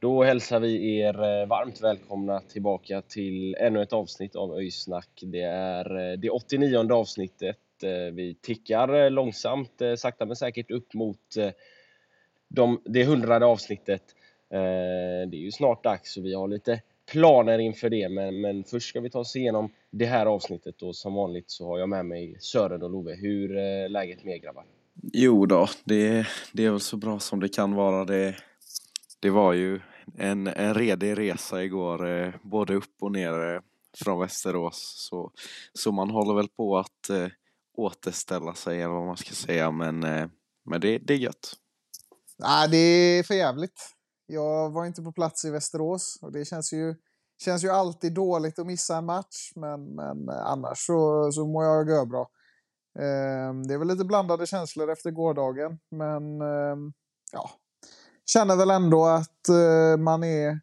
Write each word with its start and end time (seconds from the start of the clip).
Då 0.00 0.22
hälsar 0.24 0.60
vi 0.60 0.98
er 0.98 1.14
eh, 1.14 1.46
varmt 1.46 1.80
välkomna 1.80 2.40
tillbaka 2.40 3.02
till 3.02 3.54
ännu 3.54 3.82
ett 3.82 3.92
avsnitt 3.92 4.36
av 4.36 4.52
Öysnack. 4.54 5.08
Det 5.22 5.42
är 5.42 6.12
eh, 6.12 6.18
det 6.18 6.30
89 6.30 6.92
avsnittet. 6.92 7.58
Eh, 7.82 8.14
vi 8.14 8.36
tickar 8.40 9.10
långsamt, 9.10 9.82
sakta 9.96 10.26
men 10.26 10.36
säkert 10.36 10.70
upp 10.70 10.94
mot 10.94 11.36
de, 12.48 12.80
det 12.84 13.04
hundrade 13.04 13.46
avsnittet. 13.46 14.02
Det 14.48 14.56
är 14.56 15.34
ju 15.34 15.50
snart 15.50 15.84
dags 15.84 16.16
och 16.16 16.24
vi 16.24 16.34
har 16.34 16.48
lite 16.48 16.80
planer 17.12 17.58
inför 17.58 17.90
det. 17.90 18.08
Men, 18.08 18.40
men 18.40 18.64
först 18.64 18.88
ska 18.88 19.00
vi 19.00 19.10
ta 19.10 19.18
oss 19.18 19.36
igenom 19.36 19.72
det 19.90 20.06
här 20.06 20.26
avsnittet 20.26 20.82
och 20.82 20.96
som 20.96 21.14
vanligt 21.14 21.50
så 21.50 21.66
har 21.66 21.78
jag 21.78 21.88
med 21.88 22.06
mig 22.06 22.36
Sören 22.40 22.82
och 22.82 22.90
Love. 22.90 23.14
Hur 23.14 23.56
är 23.56 23.88
läget 23.88 24.24
med 24.24 24.34
er 24.34 24.38
grabbar? 24.38 24.64
Jo 25.12 25.46
då, 25.46 25.68
det, 25.84 26.26
det 26.52 26.64
är 26.64 26.70
väl 26.70 26.80
så 26.80 26.96
bra 26.96 27.18
som 27.18 27.40
det 27.40 27.48
kan 27.48 27.74
vara. 27.74 28.04
Det, 28.04 28.34
det 29.20 29.30
var 29.30 29.52
ju 29.52 29.80
en, 30.18 30.46
en 30.46 30.74
redig 30.74 31.18
resa 31.18 31.62
igår, 31.62 32.08
eh, 32.08 32.34
både 32.42 32.74
upp 32.74 32.94
och 33.00 33.12
ner 33.12 33.54
eh, 33.54 33.60
från 34.04 34.20
Västerås. 34.20 35.06
Så, 35.08 35.32
så 35.72 35.92
man 35.92 36.10
håller 36.10 36.34
väl 36.34 36.48
på 36.48 36.78
att 36.78 37.10
eh, 37.10 37.28
återställa 37.76 38.54
sig, 38.54 38.82
eller 38.82 38.94
vad 38.94 39.06
man 39.06 39.16
ska 39.16 39.34
säga. 39.34 39.70
Men, 39.70 40.04
eh, 40.04 40.28
men 40.64 40.80
det, 40.80 40.98
det 40.98 41.14
är 41.14 41.18
gött. 41.18 41.56
Nej, 42.38 42.68
det 42.68 42.76
är 42.76 43.22
för 43.22 43.34
jävligt. 43.34 43.80
Jag 44.26 44.70
var 44.70 44.86
inte 44.86 45.02
på 45.02 45.12
plats 45.12 45.44
i 45.44 45.50
Västerås 45.50 46.18
och 46.22 46.32
det 46.32 46.44
känns 46.44 46.72
ju, 46.72 46.94
känns 47.44 47.64
ju 47.64 47.68
alltid 47.68 48.14
dåligt 48.14 48.58
att 48.58 48.66
missa 48.66 48.96
en 48.96 49.06
match. 49.06 49.52
Men, 49.56 49.84
men 49.84 50.28
eh, 50.28 50.46
annars 50.46 50.78
så, 50.78 51.30
så 51.32 51.46
mår 51.46 51.64
jag 51.64 51.88
görbra. 51.88 52.26
Ehm, 52.98 53.66
det 53.66 53.74
är 53.74 53.78
väl 53.78 53.88
lite 53.88 54.04
blandade 54.04 54.46
känslor 54.46 54.90
efter 54.90 55.10
gårdagen, 55.10 55.78
men 55.90 56.40
ehm, 56.40 56.92
ja, 57.32 57.50
känner 58.32 58.56
väl 58.56 58.70
ändå 58.70 59.04
att 59.04 59.48
eh, 59.48 59.96
man 59.98 60.24
är 60.24 60.60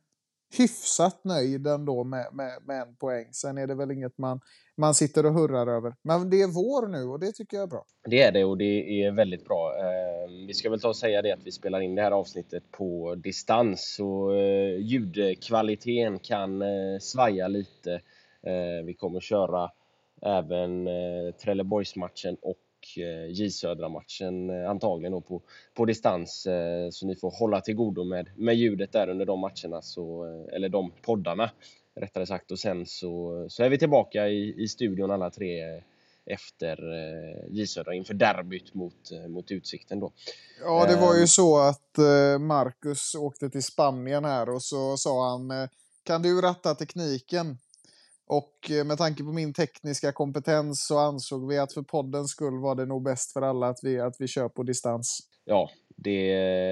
hyfsat 0.58 1.24
nöjd 1.24 1.68
ändå 1.68 2.04
med, 2.04 2.26
med, 2.34 2.52
med 2.66 2.82
en 2.82 2.96
poäng. 2.96 3.28
Sen 3.32 3.58
är 3.58 3.68
det 3.68 3.76
väl 3.76 3.92
inget 3.92 4.18
man, 4.18 4.40
man 4.78 4.94
sitter 4.94 5.26
och 5.26 5.34
hurrar 5.34 5.68
över. 5.68 5.96
Men 6.02 6.30
det 6.30 6.42
är 6.42 6.48
vår 6.48 6.88
nu 6.88 7.04
och 7.04 7.20
det 7.20 7.32
tycker 7.32 7.58
jag 7.58 7.64
är 7.64 7.68
bra. 7.68 7.86
Det 8.10 8.22
är 8.22 8.32
det 8.32 8.44
och 8.46 8.58
det 8.58 9.04
är 9.04 9.12
väldigt 9.12 9.46
bra. 9.46 9.74
Eh, 9.80 10.48
Vi 10.48 10.54
ska 10.54 10.70
väl 10.70 10.82
ta 10.82 10.88
och 10.88 10.96
säga 10.98 11.22
det 11.22 11.32
att 11.32 11.44
vi 11.44 11.52
spelar 11.52 11.80
in 11.80 11.96
det 11.96 12.02
här 12.02 12.12
avsnittet 12.12 12.72
på 12.72 13.16
distans 13.16 13.98
och 14.02 14.36
eh, 14.36 14.78
ljudkvaliteten 14.80 16.20
kan 16.20 16.62
eh, 16.62 17.00
svaja 17.02 17.48
lite. 17.48 17.94
Eh, 18.44 18.86
Vi 18.86 18.94
kommer 18.94 19.20
köra 19.20 19.70
även 20.22 20.88
eh, 20.88 21.34
Trelleborgsmatchen 21.44 22.38
och 22.42 22.58
J 23.30 23.50
Södra-matchen 23.52 24.50
eh, 24.50 24.70
antagligen 24.70 25.12
då 25.12 25.22
på, 25.22 25.42
på 25.74 25.86
distans. 25.86 26.46
eh, 26.46 26.90
Så 26.90 27.06
ni 27.06 27.16
får 27.16 27.32
hålla 27.40 27.62
till 27.62 27.76
godo 27.76 28.04
med, 28.04 28.30
med 28.38 28.56
ljudet 28.56 28.92
där 28.92 29.10
under 29.10 29.26
de 29.26 29.40
matcherna, 29.40 29.82
så, 29.82 30.26
eh, 30.26 30.56
eller 30.56 30.70
de 30.70 30.92
poddarna 31.02 31.52
rättare 31.96 32.26
sagt. 32.26 32.52
Och 32.52 32.60
sen 32.60 32.86
så, 32.86 33.46
så 33.50 33.64
är 33.64 33.70
vi 33.70 33.78
tillbaka 33.78 34.28
i, 34.28 34.64
i 34.64 34.68
studion 34.68 35.12
alla 35.12 35.30
tre 35.30 35.76
eh, 35.76 35.82
efter 36.26 36.78
eh, 36.94 37.46
J 37.50 37.68
Södra 37.68 37.94
inför 37.94 38.14
derbyt 38.14 38.74
mot, 38.74 39.12
eh, 39.12 39.28
mot 39.28 39.52
Utsikten 39.52 40.00
då. 40.00 40.12
Ja, 40.62 40.86
det 40.86 40.96
var 40.96 41.14
ju 41.16 41.22
Ehm. 41.22 41.28
så 41.28 41.58
att 41.60 41.98
eh, 41.98 42.40
Marcus 42.40 43.16
åkte 43.16 43.50
till 43.50 43.64
Spanien 43.64 44.26
här 44.26 44.50
och 44.50 44.62
så 44.64 44.98
sa 44.98 45.30
han 45.32 45.52
eh, 45.52 45.70
kan 46.04 46.22
du 46.22 46.42
ratta 46.42 46.76
tekniken? 46.76 47.58
Och 48.28 48.72
eh, 48.72 48.86
med 48.86 48.98
tanke 48.98 49.24
på 49.24 49.32
min 49.32 49.54
tekniska 49.54 50.12
kompetens 50.12 50.88
så 50.88 50.98
ansåg 50.98 51.48
vi 51.48 51.58
att 51.58 51.74
för 51.74 51.82
poddens 51.82 52.32
skull 52.32 52.60
var 52.60 52.76
det 52.76 52.86
nog 52.86 53.04
bäst 53.04 53.34
för 53.34 53.42
alla 53.42 53.68
att 53.68 53.80
vi, 53.84 54.00
att 54.00 54.16
vi 54.20 54.28
kör 54.28 54.50
på 54.50 54.64
distans. 54.64 55.20
Ja, 55.46 55.70
det, 55.96 56.28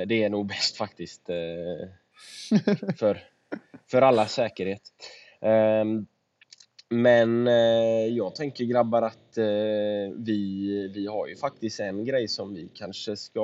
det 0.05 0.23
är 0.23 0.29
nog 0.29 0.47
bäst 0.47 0.77
faktiskt. 0.77 1.29
eh, 1.29 1.35
för, 2.97 3.23
för 3.91 4.01
allas 4.01 4.33
säkerhet. 4.33 4.81
Ehm, 5.41 6.05
Men 6.89 7.47
eh, 7.47 8.07
jag 8.07 8.35
tänker 8.35 8.65
grabbar 8.65 9.01
att 9.01 9.38
vi, 10.17 10.91
vi 10.95 11.07
har 11.07 11.27
ju 11.27 11.35
faktiskt 11.35 11.79
en 11.79 12.05
grej 12.05 12.27
som 12.27 12.53
vi 12.53 12.69
kanske 12.73 13.15
ska 13.17 13.41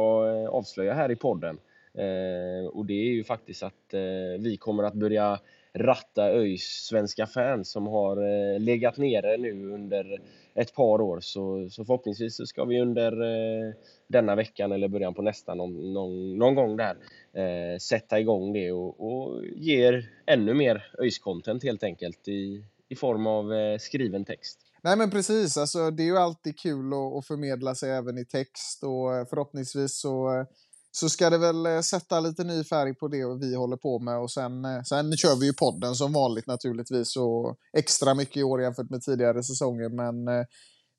avslöja 0.49 0.93
här 0.93 1.11
i 1.11 1.15
podden. 1.15 1.57
Eh, 1.93 2.67
och 2.67 2.85
det 2.85 2.93
är 2.93 3.11
ju 3.11 3.23
faktiskt 3.23 3.63
att 3.63 3.93
vi 4.39 4.57
kommer 4.59 4.83
att 4.83 4.93
börja 4.93 5.39
ratta 5.73 6.29
ÖIS 6.29 6.63
svenska 6.63 7.27
fans 7.27 7.71
som 7.71 7.87
har 7.87 8.17
eh, 8.17 8.59
legat 8.59 8.97
nere 8.97 9.37
nu 9.37 9.73
under 9.73 10.21
ett 10.55 10.73
par 10.73 11.01
år. 11.01 11.19
Så, 11.19 11.69
så 11.69 11.85
förhoppningsvis 11.85 12.35
så 12.35 12.45
ska 12.45 12.65
vi 12.65 12.81
under 12.81 13.11
eh, 13.21 13.73
denna 14.07 14.35
veckan 14.35 14.71
eller 14.71 14.87
början 14.87 15.13
på 15.13 15.21
nästa 15.21 15.55
någon, 15.55 15.93
någon, 15.93 16.37
någon 16.37 16.55
gång 16.55 16.77
där 16.77 16.97
eh, 17.33 17.77
sätta 17.77 18.19
igång 18.19 18.53
det 18.53 18.71
och, 18.71 18.99
och 18.99 19.45
ge 19.45 19.87
er 19.87 20.09
ännu 20.25 20.53
mer 20.53 20.91
ÖIS-content 20.99 21.63
helt 21.63 21.83
enkelt 21.83 22.27
i, 22.27 22.65
i 22.89 22.95
form 22.95 23.27
av 23.27 23.53
eh, 23.53 23.77
skriven 23.77 24.25
text. 24.25 24.59
Nej 24.83 24.97
men 24.97 25.11
precis, 25.11 25.57
alltså, 25.57 25.91
det 25.91 26.03
är 26.03 26.07
ju 26.07 26.17
alltid 26.17 26.59
kul 26.59 26.93
att, 26.93 27.13
att 27.13 27.27
förmedla 27.27 27.75
sig 27.75 27.91
även 27.91 28.17
i 28.17 28.25
text 28.25 28.83
och 28.83 29.15
eh, 29.15 29.25
förhoppningsvis 29.25 29.99
så, 29.99 30.39
eh, 30.39 30.45
så 30.91 31.09
ska 31.09 31.29
det 31.29 31.37
väl 31.37 31.65
eh, 31.65 31.79
sätta 31.79 32.19
lite 32.19 32.43
ny 32.43 32.63
färg 32.63 32.95
på 32.95 33.07
det 33.07 33.37
vi 33.41 33.55
håller 33.55 33.77
på 33.77 33.99
med 33.99 34.19
och 34.19 34.31
sen, 34.31 34.65
eh, 34.65 34.81
sen 34.81 35.17
kör 35.17 35.39
vi 35.39 35.45
ju 35.45 35.53
podden 35.53 35.95
som 35.95 36.13
vanligt 36.13 36.47
naturligtvis 36.47 37.17
och 37.17 37.57
extra 37.73 38.13
mycket 38.13 38.37
i 38.37 38.43
år 38.43 38.61
jämfört 38.61 38.89
med 38.89 39.01
tidigare 39.01 39.43
säsonger. 39.43 39.89
Men 39.89 40.27
eh, 40.27 40.45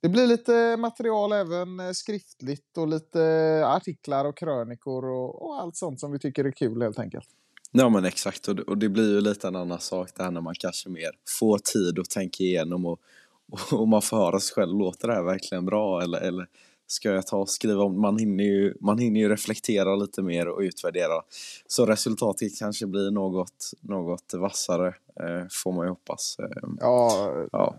det 0.02 0.08
blir 0.08 0.26
lite 0.26 0.76
material 0.76 1.32
även 1.32 1.94
skriftligt 1.94 2.78
och 2.78 2.88
lite 2.88 3.62
artiklar 3.66 4.24
och 4.24 4.36
krönikor 4.36 5.04
och, 5.04 5.42
och 5.42 5.60
allt 5.60 5.76
sånt 5.76 6.00
som 6.00 6.12
vi 6.12 6.18
tycker 6.18 6.44
är 6.44 6.52
kul 6.52 6.82
helt 6.82 6.98
enkelt. 6.98 7.28
Ja 7.72 7.88
men 7.88 8.04
exakt. 8.04 8.48
Och 8.48 8.56
det, 8.56 8.62
och 8.62 8.78
det 8.78 8.88
blir 8.88 9.14
ju 9.14 9.20
lite 9.20 9.48
en 9.48 9.56
annan 9.56 9.80
sak 9.80 10.10
där 10.16 10.30
när 10.30 10.40
man 10.40 10.54
kanske 10.54 10.88
mer 10.88 11.10
får 11.38 11.58
tid 11.58 11.98
att 11.98 12.10
tänka 12.10 12.44
igenom 12.44 12.86
och, 12.86 13.00
och, 13.52 13.80
och 13.80 13.88
man 13.88 14.02
får 14.02 14.16
höra 14.16 14.40
sig 14.40 14.54
själv, 14.54 14.78
låter 14.78 15.08
det 15.08 15.14
här 15.14 15.22
verkligen 15.22 15.66
bra 15.66 16.02
eller, 16.02 16.18
eller 16.18 16.46
ska 16.86 17.08
jag 17.10 17.26
ta 17.26 17.36
och 17.36 17.48
skriva 17.50 17.82
om, 17.82 18.00
man 18.00 18.18
hinner, 18.18 18.44
ju, 18.44 18.74
man 18.80 18.98
hinner 18.98 19.20
ju 19.20 19.28
reflektera 19.28 19.96
lite 19.96 20.22
mer 20.22 20.48
och 20.48 20.60
utvärdera. 20.60 21.22
Så 21.66 21.86
resultatet 21.86 22.58
kanske 22.58 22.86
blir 22.86 23.10
något, 23.10 23.70
något 23.80 24.34
vassare 24.34 24.88
eh, 25.20 25.46
får 25.50 25.72
man 25.72 25.86
ju 25.86 25.90
hoppas. 25.90 26.36
Eh, 26.38 26.68
Ja, 26.80 27.32
ja. 27.52 27.74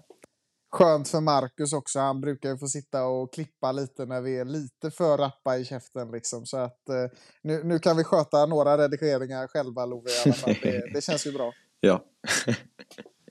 skönt 0.71 1.09
för 1.09 1.21
Marcus 1.21 1.73
också. 1.73 1.99
Han 1.99 2.21
brukar 2.21 2.49
ju 2.49 2.57
få 2.57 2.67
sitta 2.67 3.05
och 3.05 3.33
klippa 3.33 3.71
lite 3.71 4.05
när 4.05 4.21
vi 4.21 4.37
är 4.39 4.45
lite 4.45 4.91
för 4.91 5.17
rappa 5.17 5.57
i 5.57 5.65
käften. 5.65 6.11
Liksom. 6.11 6.45
Så 6.45 6.57
att, 6.57 6.89
eh, 6.89 7.17
nu, 7.41 7.63
nu 7.63 7.79
kan 7.79 7.97
vi 7.97 8.03
sköta 8.03 8.45
några 8.45 8.77
redigeringar 8.77 9.47
själva, 9.47 9.85
Love. 9.85 10.09
I 10.09 10.13
alla 10.25 10.33
fall. 10.33 10.55
Det, 10.61 10.93
det 10.93 11.03
känns 11.03 11.27
ju 11.27 11.31
bra. 11.31 11.53
ja. 11.79 12.03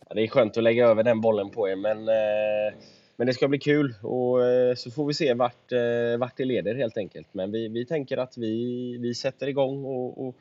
Ja, 0.08 0.14
det 0.14 0.22
är 0.22 0.28
skönt 0.28 0.56
att 0.56 0.62
lägga 0.62 0.86
över 0.88 1.02
den 1.02 1.20
bollen 1.20 1.50
på 1.50 1.68
er, 1.68 1.76
men, 1.76 1.98
eh, 2.08 2.78
men 3.16 3.26
det 3.26 3.34
ska 3.34 3.48
bli 3.48 3.58
kul 3.58 3.94
och 4.02 4.46
eh, 4.46 4.74
så 4.74 4.90
får 4.90 5.06
vi 5.06 5.14
se 5.14 5.34
vart, 5.34 5.72
eh, 5.72 6.18
vart 6.18 6.36
det 6.36 6.44
leder 6.44 6.74
helt 6.74 6.96
enkelt. 6.96 7.28
Men 7.32 7.52
vi, 7.52 7.68
vi 7.68 7.86
tänker 7.86 8.16
att 8.16 8.38
vi, 8.38 8.98
vi 8.98 9.14
sätter 9.14 9.46
igång 9.46 9.84
och, 9.84 10.26
och, 10.26 10.36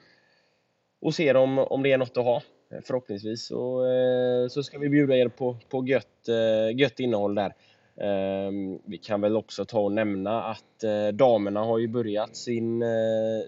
och 1.01 1.13
ser 1.13 1.35
om, 1.35 1.59
om 1.59 1.83
det 1.83 1.91
är 1.91 1.97
något 1.97 2.18
att 2.18 2.23
ha. 2.23 2.41
Förhoppningsvis 2.83 3.45
så, 3.45 3.85
eh, 3.85 4.47
så 4.47 4.63
ska 4.63 4.79
vi 4.79 4.89
bjuda 4.89 5.15
er 5.15 5.27
på, 5.27 5.57
på 5.69 5.88
gött, 5.88 6.27
gött 6.75 7.00
innehåll 7.00 7.35
där. 7.35 7.53
Ehm, 8.01 8.79
vi 8.85 8.97
kan 8.97 9.21
väl 9.21 9.35
också 9.35 9.65
ta 9.65 9.79
och 9.79 9.91
nämna 9.91 10.44
att 10.44 10.83
damerna 11.13 11.59
har 11.59 11.79
ju 11.79 11.88
börjat 11.88 12.35
sin, 12.35 12.83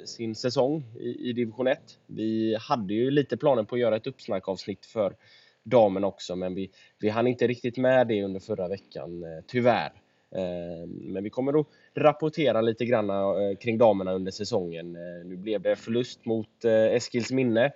sin 0.05 0.35
säsong 0.35 0.83
i, 0.99 1.29
i 1.29 1.33
division 1.33 1.67
1. 1.67 1.79
Vi 2.07 2.57
hade 2.59 2.93
ju 2.93 3.11
lite 3.11 3.37
planer 3.37 3.63
på 3.63 3.75
att 3.75 3.81
göra 3.81 3.95
ett 3.95 4.07
uppsnackavsnitt 4.07 4.85
för 4.85 5.15
damerna 5.63 6.07
också, 6.07 6.35
men 6.35 6.55
vi, 6.55 6.71
vi 6.99 7.09
hann 7.09 7.27
inte 7.27 7.47
riktigt 7.47 7.77
med 7.77 8.07
det 8.07 8.23
under 8.23 8.39
förra 8.39 8.67
veckan, 8.67 9.23
eh, 9.23 9.43
tyvärr. 9.47 9.91
Eh, 10.35 10.87
men 10.87 11.23
vi 11.23 11.29
kommer 11.29 11.59
att 11.59 11.67
rapportera 11.95 12.61
lite 12.61 12.85
grann 12.85 13.09
eh, 13.09 13.57
kring 13.61 13.77
damerna 13.77 14.13
under 14.13 14.31
säsongen. 14.31 14.93
Nu 15.25 15.37
blev 15.37 15.61
det 15.61 15.75
förlust 15.75 16.25
mot 16.25 16.65
Eskils 16.65 17.31
minne 17.31 17.71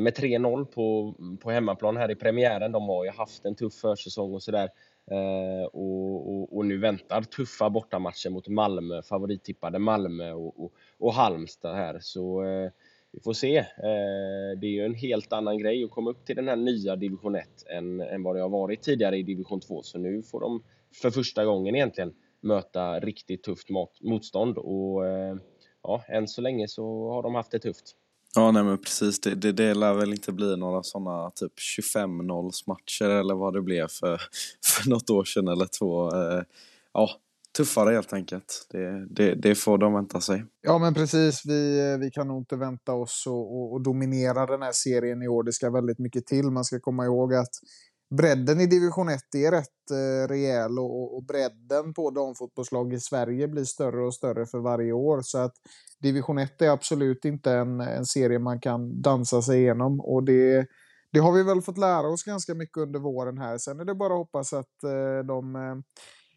med 0.00 0.18
3-0 0.18 0.64
på, 0.64 1.14
på 1.40 1.50
hemmaplan 1.50 1.96
här 1.96 2.10
i 2.10 2.14
premiären. 2.14 2.72
De 2.72 2.88
har 2.88 3.04
ju 3.04 3.10
haft 3.10 3.44
en 3.44 3.54
tuff 3.54 3.74
försäsong 3.74 4.34
och 4.34 4.42
sådär. 4.42 4.68
Och, 5.72 6.30
och, 6.30 6.56
och, 6.56 6.66
nu 6.66 6.78
väntar 6.78 7.22
tuffa 7.22 7.70
bortamatcher 7.70 8.30
mot 8.30 8.48
Malmö, 8.48 9.02
favorittippade 9.02 9.78
Malmö 9.78 10.32
och, 10.32 10.64
och, 10.64 10.72
och 10.98 11.14
Halmstad 11.14 11.76
här. 11.76 11.98
Så 12.00 12.44
vi 13.16 13.22
får 13.22 13.32
se. 13.32 13.56
Eh, 13.58 14.58
det 14.60 14.66
är 14.66 14.70
ju 14.70 14.84
en 14.84 14.94
helt 14.94 15.32
annan 15.32 15.58
grej 15.58 15.84
att 15.84 15.90
komma 15.90 16.10
upp 16.10 16.24
till 16.24 16.36
den 16.36 16.48
här 16.48 16.56
nya 16.56 16.96
division 16.96 17.34
1 17.34 17.48
än, 17.66 18.00
än 18.00 18.22
vad 18.22 18.36
det 18.36 18.42
har 18.42 18.48
varit 18.48 18.82
tidigare 18.82 19.18
i 19.18 19.22
division 19.22 19.60
2. 19.60 19.82
Så 19.82 19.98
nu 19.98 20.22
får 20.22 20.40
de 20.40 20.62
för 20.94 21.10
första 21.10 21.44
gången 21.44 21.74
egentligen 21.74 22.14
möta 22.40 23.00
riktigt 23.00 23.42
tufft 23.42 23.68
motstånd 24.00 24.58
och 24.58 25.06
eh, 25.06 25.36
ja, 25.82 26.04
än 26.08 26.28
så 26.28 26.40
länge 26.40 26.68
så 26.68 27.10
har 27.10 27.22
de 27.22 27.34
haft 27.34 27.50
det 27.50 27.58
tufft. 27.58 27.94
Ja, 28.34 28.50
nej 28.50 28.62
men 28.62 28.78
precis. 28.78 29.20
Det, 29.20 29.34
det, 29.34 29.52
det 29.52 29.74
lär 29.74 29.94
väl 29.94 30.12
inte 30.12 30.32
bli 30.32 30.56
några 30.56 30.82
sådana 30.82 31.30
typ 31.30 31.52
25-0 31.78 32.50
matcher 32.66 33.10
eller 33.10 33.34
vad 33.34 33.54
det 33.54 33.62
blev 33.62 33.86
för, 33.88 34.20
för 34.64 34.90
något 34.90 35.10
år 35.10 35.24
sedan 35.24 35.48
eller 35.48 35.66
två. 35.78 36.14
Eh, 36.14 36.42
ja, 36.92 37.10
tuffare 37.56 37.94
helt 37.94 38.12
enkelt. 38.12 38.66
Det, 38.70 39.06
det, 39.10 39.34
det, 39.34 39.54
får 39.54 39.78
de 39.78 39.94
vänta 39.94 40.20
sig. 40.20 40.44
Ja, 40.62 40.78
men 40.78 40.94
precis. 40.94 41.42
Vi, 41.46 41.90
eh, 41.92 41.98
vi 41.98 42.10
kan 42.10 42.28
nog 42.28 42.40
inte 42.40 42.56
vänta 42.56 42.92
oss 42.92 43.24
att 43.26 43.30
och, 43.30 43.72
och 43.72 43.82
dominera 43.82 44.46
den 44.46 44.62
här 44.62 44.72
serien 44.72 45.22
i 45.22 45.28
år. 45.28 45.42
Det 45.42 45.52
ska 45.52 45.70
väldigt 45.70 45.98
mycket 45.98 46.26
till. 46.26 46.50
Man 46.50 46.64
ska 46.64 46.80
komma 46.80 47.04
ihåg 47.04 47.34
att 47.34 47.50
bredden 48.16 48.60
i 48.60 48.66
division 48.66 49.08
1 49.08 49.20
är 49.34 49.50
rätt 49.50 49.90
eh, 49.90 50.28
rejäl 50.28 50.78
och, 50.78 51.16
och 51.16 51.24
bredden 51.24 51.94
på 51.94 52.10
damfotbollslag 52.10 52.94
i 52.94 53.00
Sverige 53.00 53.48
blir 53.48 53.64
större 53.64 54.06
och 54.06 54.14
större 54.14 54.46
för 54.46 54.58
varje 54.58 54.92
år. 54.92 55.20
Så 55.22 55.38
att 55.38 55.54
division 55.98 56.38
1 56.38 56.62
är 56.62 56.70
absolut 56.70 57.24
inte 57.24 57.52
en, 57.52 57.80
en 57.80 58.06
serie 58.06 58.38
man 58.38 58.60
kan 58.60 59.02
dansa 59.02 59.42
sig 59.42 59.60
igenom. 59.60 60.00
Och 60.00 60.24
det, 60.24 60.66
det 61.12 61.18
har 61.18 61.32
vi 61.32 61.42
väl 61.42 61.62
fått 61.62 61.78
lära 61.78 62.08
oss 62.08 62.24
ganska 62.24 62.54
mycket 62.54 62.76
under 62.76 63.00
våren 63.00 63.38
här. 63.38 63.58
Sen 63.58 63.80
är 63.80 63.84
det 63.84 63.94
bara 63.94 64.12
att 64.12 64.18
hoppas 64.18 64.52
att 64.52 64.84
eh, 64.84 65.26
de 65.26 65.56
eh, 65.56 65.76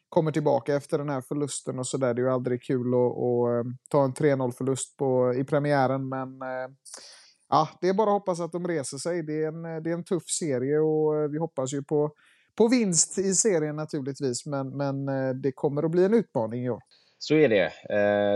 kommer 0.09 0.31
tillbaka 0.31 0.75
efter 0.75 0.97
den 0.97 1.09
här 1.09 1.21
förlusten 1.21 1.79
och 1.79 1.87
sådär. 1.87 2.13
Det 2.13 2.21
är 2.21 2.23
ju 2.23 2.31
aldrig 2.31 2.63
kul 2.63 2.93
att, 2.93 3.17
att 3.17 3.65
eh, 3.65 3.71
ta 3.89 4.03
en 4.03 4.13
3-0 4.13 4.51
förlust 4.51 4.95
i 5.39 5.43
premiären, 5.43 6.09
men 6.09 6.41
eh, 6.41 6.69
ja, 7.49 7.69
det 7.81 7.89
är 7.89 7.93
bara 7.93 8.09
att 8.09 8.19
hoppas 8.19 8.39
att 8.39 8.51
de 8.51 8.67
reser 8.67 8.97
sig. 8.97 9.23
Det 9.23 9.43
är 9.43 9.47
en, 9.47 9.65
eh, 9.65 9.81
det 9.81 9.89
är 9.89 9.93
en 9.93 10.03
tuff 10.03 10.29
serie 10.29 10.79
och 10.79 11.33
vi 11.33 11.37
hoppas 11.37 11.73
ju 11.73 11.83
på, 11.83 12.11
på 12.55 12.67
vinst 12.67 13.19
i 13.19 13.33
serien 13.33 13.75
naturligtvis. 13.75 14.45
Men, 14.45 14.77
men 14.77 15.05
det 15.41 15.51
kommer 15.51 15.83
att 15.83 15.91
bli 15.91 16.05
en 16.05 16.13
utmaning 16.13 16.65
i 16.65 16.69
år. 16.69 16.81
Så 17.21 17.35
är 17.35 17.49
det. 17.49 17.71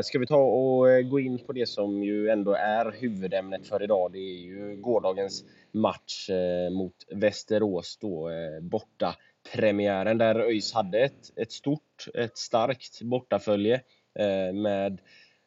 Ska 0.04 0.20
vi 0.20 0.28
ta 0.28 0.38
och 0.38 1.10
gå 1.10 1.20
in 1.20 1.46
på 1.46 1.54
det 1.54 1.70
som 1.70 2.04
ju 2.04 2.30
ändå 2.30 2.54
är 2.54 2.92
huvudämnet 2.92 3.68
för 3.68 3.84
idag. 3.84 4.12
Det 4.12 4.18
är 4.18 4.40
ju 4.40 4.82
gårdagens 4.82 5.44
match 5.72 6.30
mot 6.72 6.94
Västerås 7.16 7.98
då, 8.02 8.30
borta 8.62 9.16
premiären 9.52 10.18
där 10.18 10.36
ÖIS 10.36 10.74
hade 10.74 11.00
ett, 11.00 11.32
ett 11.36 11.52
stort, 11.52 12.08
ett 12.14 12.38
starkt 12.38 13.02
bortafölje 13.02 13.82
eh, 14.20 14.54
med 14.54 15.02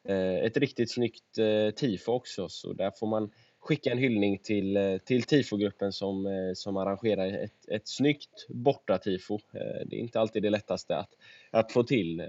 eh, 0.08 0.36
ett 0.36 0.56
riktigt 0.56 0.92
snyggt 0.92 1.38
eh, 1.38 1.70
tifo 1.74 2.12
också. 2.12 2.48
Så 2.48 2.72
där 2.72 2.90
får 2.90 3.06
man 3.06 3.30
skicka 3.60 3.90
en 3.90 3.98
hyllning 3.98 4.38
till, 4.38 5.00
till 5.04 5.22
tifogruppen 5.22 5.92
som, 5.92 6.26
eh, 6.26 6.52
som 6.54 6.76
arrangerar 6.76 7.26
ett, 7.26 7.68
ett 7.68 7.88
snyggt 7.88 8.46
bortatifo. 8.48 9.34
Eh, 9.34 9.86
det 9.86 9.96
är 9.96 10.00
inte 10.00 10.20
alltid 10.20 10.42
det 10.42 10.50
lättaste 10.50 10.96
att, 10.96 11.10
att 11.50 11.72
få 11.72 11.82
till. 11.82 12.22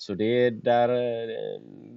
Så 0.00 0.14
det, 0.14 0.50
där, 0.50 0.88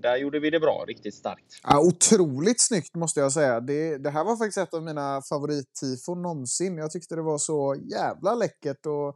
där 0.01 0.17
gjorde 0.17 0.39
vi 0.39 0.49
det 0.49 0.59
bra, 0.59 0.85
riktigt 0.87 1.15
starkt. 1.15 1.59
Ja, 1.63 1.79
otroligt 1.79 2.61
snyggt 2.61 2.95
måste 2.95 3.19
jag 3.19 3.31
säga. 3.31 3.59
Det, 3.59 3.97
det 3.97 4.09
här 4.09 4.23
var 4.23 4.37
faktiskt 4.37 4.57
ett 4.57 4.73
av 4.73 4.83
mina 4.83 5.21
favorittifon 5.21 6.21
någonsin. 6.21 6.77
Jag 6.77 6.91
tyckte 6.91 7.15
det 7.15 7.21
var 7.21 7.37
så 7.37 7.75
jävla 7.91 8.35
läckert 8.35 8.85
att, 8.85 9.15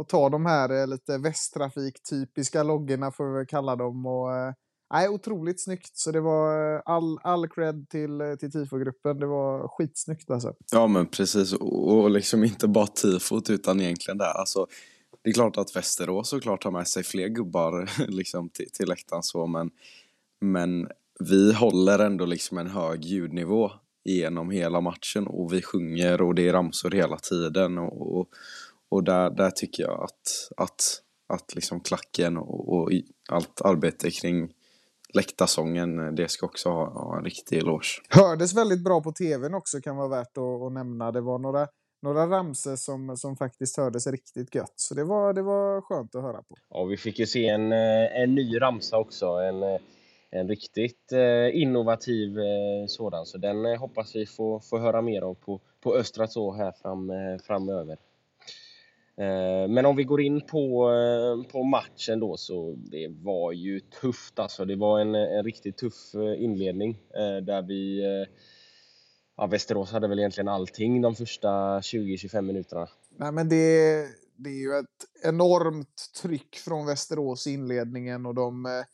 att 0.00 0.08
ta 0.08 0.28
de 0.28 0.46
här 0.46 0.86
lite 0.86 1.18
Västtrafik-typiska 1.18 2.62
loggorna, 2.62 3.12
får 3.12 3.38
vi 3.38 3.46
kalla 3.46 3.76
dem. 3.76 4.06
Och, 4.06 4.54
Nej, 4.92 5.08
otroligt 5.08 5.64
snyggt. 5.64 5.96
Så 5.98 6.12
det 6.12 6.20
var 6.20 6.74
eh, 6.74 6.80
all, 6.84 7.18
all 7.22 7.48
cred 7.48 7.88
till, 7.88 8.20
eh, 8.20 8.34
till 8.34 8.52
tifogruppen. 8.52 9.18
Det 9.18 9.26
var 9.26 9.68
skitsnyggt 9.68 10.30
alltså. 10.30 10.54
Ja 10.72 10.86
men 10.86 11.06
precis. 11.06 11.52
Och, 11.52 11.98
och 11.98 12.10
liksom 12.10 12.44
inte 12.44 12.68
bara 12.68 12.86
tifot 12.86 13.50
utan 13.50 13.80
egentligen 13.80 14.18
där. 14.18 14.38
Alltså, 14.38 14.66
det 15.24 15.30
är 15.30 15.34
klart 15.34 15.56
att 15.56 15.76
Västerås 15.76 16.28
såklart 16.28 16.64
har 16.64 16.70
med 16.70 16.88
sig 16.88 17.02
fler 17.02 17.28
gubbar 17.28 17.90
liksom, 18.08 18.48
till, 18.48 18.70
till 18.70 18.88
läktaren 18.88 19.22
så 19.22 19.46
men, 19.46 19.70
men 20.40 20.88
vi 21.20 21.52
håller 21.52 21.98
ändå 21.98 22.26
liksom 22.26 22.58
en 22.58 22.70
hög 22.70 23.04
ljudnivå 23.04 23.70
genom 24.04 24.50
hela 24.50 24.80
matchen 24.80 25.26
och 25.26 25.52
vi 25.52 25.62
sjunger 25.62 26.22
och 26.22 26.34
det 26.34 26.48
är 26.48 26.52
ramsor 26.52 26.90
hela 26.90 27.18
tiden 27.18 27.78
och, 27.78 28.18
och, 28.18 28.28
och 28.88 29.04
där, 29.04 29.30
där 29.30 29.50
tycker 29.50 29.82
jag 29.82 30.04
att, 30.04 30.52
att, 30.56 31.02
att 31.28 31.54
liksom 31.54 31.80
klacken 31.80 32.36
och, 32.36 32.72
och 32.72 32.90
allt 33.28 33.60
arbete 33.60 34.10
kring 34.10 34.52
läktarsången, 35.14 36.14
det 36.14 36.30
ska 36.30 36.46
också 36.46 36.68
ha, 36.68 36.86
ha 36.86 37.18
en 37.18 37.24
riktig 37.24 37.58
eloge. 37.58 38.02
Hördes 38.08 38.56
väldigt 38.56 38.84
bra 38.84 39.02
på 39.02 39.12
tvn 39.12 39.54
också 39.54 39.80
kan 39.80 39.96
vara 39.96 40.08
värt 40.08 40.38
att, 40.38 40.62
att 40.62 40.72
nämna. 40.72 41.12
Det 41.12 41.20
var 41.20 41.38
några, 41.38 41.66
några 42.00 42.26
ramser 42.26 42.76
som, 42.76 43.16
som 43.16 43.36
faktiskt 43.36 43.76
hördes 43.76 44.06
riktigt 44.06 44.54
gött. 44.54 44.72
Så 44.76 44.94
det 44.94 45.04
var, 45.04 45.32
det 45.32 45.42
var 45.42 45.80
skönt 45.80 46.14
att 46.14 46.22
höra 46.22 46.42
på. 46.42 46.56
Ja, 46.70 46.84
vi 46.84 46.96
fick 46.96 47.18
ju 47.18 47.26
se 47.26 47.48
en, 47.48 47.72
eh, 47.72 48.22
en 48.22 48.34
ny 48.34 48.60
ramsa 48.60 48.98
också. 48.98 49.26
En, 49.26 49.62
eh, 49.62 49.80
en 50.30 50.48
riktigt 50.48 51.12
eh, 51.12 51.60
innovativ 51.62 52.36
sådan. 52.86 53.26
Så 53.26 53.38
den 53.38 53.78
hoppas 53.78 54.16
vi 54.16 54.26
få, 54.26 54.60
få 54.60 54.78
höra 54.78 55.02
mer 55.02 55.22
av 55.22 55.34
på, 55.34 55.60
på 55.80 55.94
Östra 55.94 56.26
så 56.26 56.52
här 56.52 56.72
fram, 56.72 57.12
framöver. 57.46 57.96
Men 59.68 59.86
om 59.86 59.96
vi 59.96 60.04
går 60.04 60.20
in 60.20 60.40
på, 60.40 60.90
på 61.52 61.62
matchen 61.62 62.20
då 62.20 62.36
så 62.36 62.74
det 62.76 63.08
var 63.08 63.52
ju 63.52 63.80
tufft 63.80 64.38
alltså. 64.38 64.64
Det 64.64 64.76
var 64.76 65.00
en, 65.00 65.14
en 65.14 65.44
riktigt 65.44 65.76
tuff 65.76 66.14
inledning 66.38 66.98
där 67.42 67.62
vi 67.62 68.02
Ja, 69.38 69.46
Västerås 69.46 69.92
hade 69.92 70.08
väl 70.08 70.18
egentligen 70.18 70.48
allting 70.48 71.02
de 71.02 71.14
första 71.14 71.48
20-25 71.80 72.42
minuterna. 72.42 72.88
Nej, 73.18 73.32
men 73.32 73.48
det, 73.48 74.06
det 74.36 74.50
är 74.50 74.60
ju 74.60 74.78
ett 74.78 75.24
enormt 75.24 76.10
tryck 76.22 76.56
från 76.56 76.86
Västerås 76.86 77.46
i 77.46 77.52
inledningen 77.52 78.26
och 78.26 78.34
de, 78.34 78.84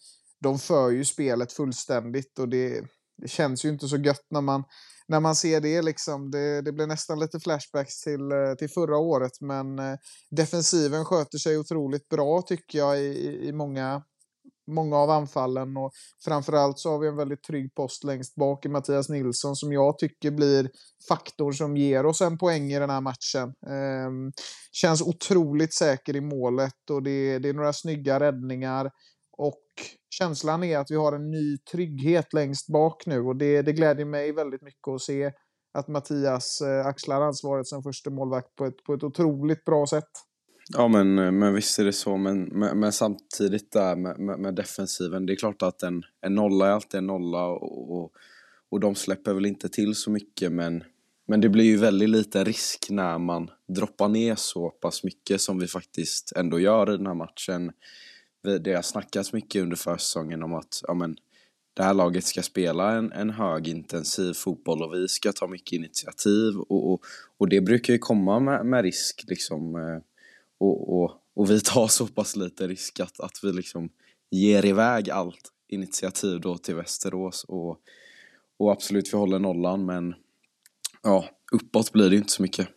de 0.40 0.58
för 0.58 0.90
ju 0.90 1.04
spelet 1.04 1.52
fullständigt 1.52 2.38
och 2.38 2.48
det, 2.48 2.84
det 3.22 3.28
känns 3.28 3.64
ju 3.64 3.68
inte 3.68 3.88
så 3.88 3.96
gött 3.96 4.26
när 4.30 4.40
man 4.40 4.64
när 5.06 5.20
man 5.20 5.36
ser 5.36 5.60
det. 5.60 5.82
Liksom, 5.82 6.30
det, 6.30 6.62
det 6.62 6.72
blir 6.72 6.86
nästan 6.86 7.18
lite 7.18 7.40
flashbacks 7.40 8.00
till, 8.00 8.30
till 8.58 8.70
förra 8.70 8.96
året. 8.96 9.40
Men 9.40 9.78
eh, 9.78 9.94
defensiven 10.30 11.04
sköter 11.04 11.38
sig 11.38 11.58
otroligt 11.58 12.08
bra 12.08 12.42
tycker 12.42 12.78
jag 12.78 13.00
i, 13.00 13.48
i 13.48 13.52
många, 13.52 14.02
många 14.66 14.96
av 14.96 15.10
anfallen. 15.10 15.76
Och 15.76 15.92
framförallt 16.24 16.78
så 16.78 16.90
har 16.90 16.98
vi 16.98 17.08
en 17.08 17.16
väldigt 17.16 17.42
trygg 17.42 17.74
post 17.74 18.04
längst 18.04 18.34
bak 18.34 18.66
i 18.66 18.68
Mattias 18.68 19.08
Nilsson 19.08 19.56
som 19.56 19.72
jag 19.72 19.98
tycker 19.98 20.30
blir 20.30 20.70
faktor 21.08 21.52
som 21.52 21.76
ger 21.76 22.06
oss 22.06 22.20
en 22.20 22.38
poäng 22.38 22.72
i 22.72 22.78
den 22.78 22.90
här 22.90 23.00
matchen. 23.00 23.48
Eh, 23.66 24.32
känns 24.72 25.02
otroligt 25.02 25.74
säker 25.74 26.16
i 26.16 26.20
målet 26.20 26.90
och 26.90 27.02
det, 27.02 27.38
det 27.38 27.48
är 27.48 27.54
några 27.54 27.72
snygga 27.72 28.20
räddningar. 28.20 28.90
Och 29.36 29.62
känslan 30.18 30.64
är 30.64 30.78
att 30.78 30.90
vi 30.90 30.96
har 30.96 31.12
en 31.12 31.30
ny 31.30 31.58
trygghet 31.72 32.32
längst 32.32 32.68
bak 32.68 33.06
nu 33.06 33.20
och 33.20 33.36
det, 33.36 33.62
det 33.62 33.72
gläder 33.72 34.04
mig 34.04 34.32
väldigt 34.32 34.62
mycket 34.62 34.88
att 34.88 35.02
se 35.02 35.32
att 35.78 35.88
Mattias 35.88 36.60
eh, 36.60 36.86
axlar 36.86 37.20
ansvaret 37.20 37.66
som 37.66 37.82
första 37.82 38.10
målvakt 38.10 38.56
på 38.56 38.64
ett, 38.66 38.84
på 38.86 38.94
ett 38.94 39.02
otroligt 39.02 39.64
bra 39.64 39.86
sätt. 39.86 40.10
Ja 40.68 40.88
men, 40.88 41.14
men 41.14 41.54
visst 41.54 41.78
är 41.78 41.84
det 41.84 41.92
så, 41.92 42.16
men, 42.16 42.44
men, 42.44 42.80
men 42.80 42.92
samtidigt 42.92 43.72
där 43.72 43.96
med, 43.96 44.18
med, 44.18 44.38
med, 44.38 44.54
defensiven, 44.54 45.26
det 45.26 45.32
är 45.32 45.36
klart 45.36 45.62
att 45.62 45.82
en, 45.82 46.02
en 46.20 46.34
nolla 46.34 46.66
är 46.66 46.70
alltid 46.70 46.98
en 46.98 47.06
nolla 47.06 47.46
och, 47.46 47.96
och, 47.96 48.12
och 48.70 48.80
de 48.80 48.94
släpper 48.94 49.34
väl 49.34 49.46
inte 49.46 49.68
till 49.68 49.94
så 49.94 50.10
mycket 50.10 50.52
men, 50.52 50.84
men 51.26 51.40
det 51.40 51.48
blir 51.48 51.64
ju 51.64 51.76
väldigt 51.76 52.10
lite 52.10 52.44
risk 52.44 52.86
när 52.90 53.18
man 53.18 53.50
droppar 53.68 54.08
ner 54.08 54.34
så 54.34 54.70
pass 54.70 55.04
mycket 55.04 55.40
som 55.40 55.58
vi 55.58 55.66
faktiskt 55.66 56.32
ändå 56.36 56.60
gör 56.60 56.94
i 56.94 56.96
den 56.96 57.06
här 57.06 57.14
matchen. 57.14 57.72
Det 58.60 58.74
har 58.74 58.82
snackats 58.82 59.32
mycket 59.32 59.62
under 59.62 59.76
försäsongen 59.76 60.42
om 60.42 60.54
att 60.54 60.80
ja, 60.86 60.94
men, 60.94 61.16
det 61.76 61.82
här 61.82 61.94
laget 61.94 62.24
ska 62.24 62.42
spela 62.42 62.92
en, 62.92 63.12
en 63.12 63.30
högintensiv 63.30 64.32
fotboll 64.32 64.82
och 64.82 64.94
vi 64.94 65.08
ska 65.08 65.32
ta 65.32 65.46
mycket 65.46 65.72
initiativ 65.72 66.56
och, 66.56 66.92
och, 66.92 67.00
och 67.38 67.48
det 67.48 67.60
brukar 67.60 67.92
ju 67.92 67.98
komma 67.98 68.40
med, 68.40 68.66
med 68.66 68.82
risk 68.82 69.24
liksom 69.28 69.76
eh, 69.76 69.98
och, 70.58 71.02
och, 71.02 71.12
och 71.34 71.50
vi 71.50 71.60
tar 71.60 71.86
så 71.86 72.06
pass 72.06 72.36
lite 72.36 72.66
risk 72.66 73.00
att, 73.00 73.20
att 73.20 73.40
vi 73.42 73.52
liksom 73.52 73.88
ger 74.30 74.64
iväg 74.64 75.10
allt 75.10 75.52
initiativ 75.68 76.40
då 76.40 76.58
till 76.58 76.74
Västerås 76.74 77.44
och, 77.44 77.80
och 78.56 78.72
absolut 78.72 79.12
vi 79.12 79.18
håller 79.18 79.38
nollan 79.38 79.86
men 79.86 80.14
ja, 81.02 81.24
uppåt 81.52 81.92
blir 81.92 82.10
det 82.10 82.16
inte 82.16 82.32
så 82.32 82.42
mycket. 82.42 82.68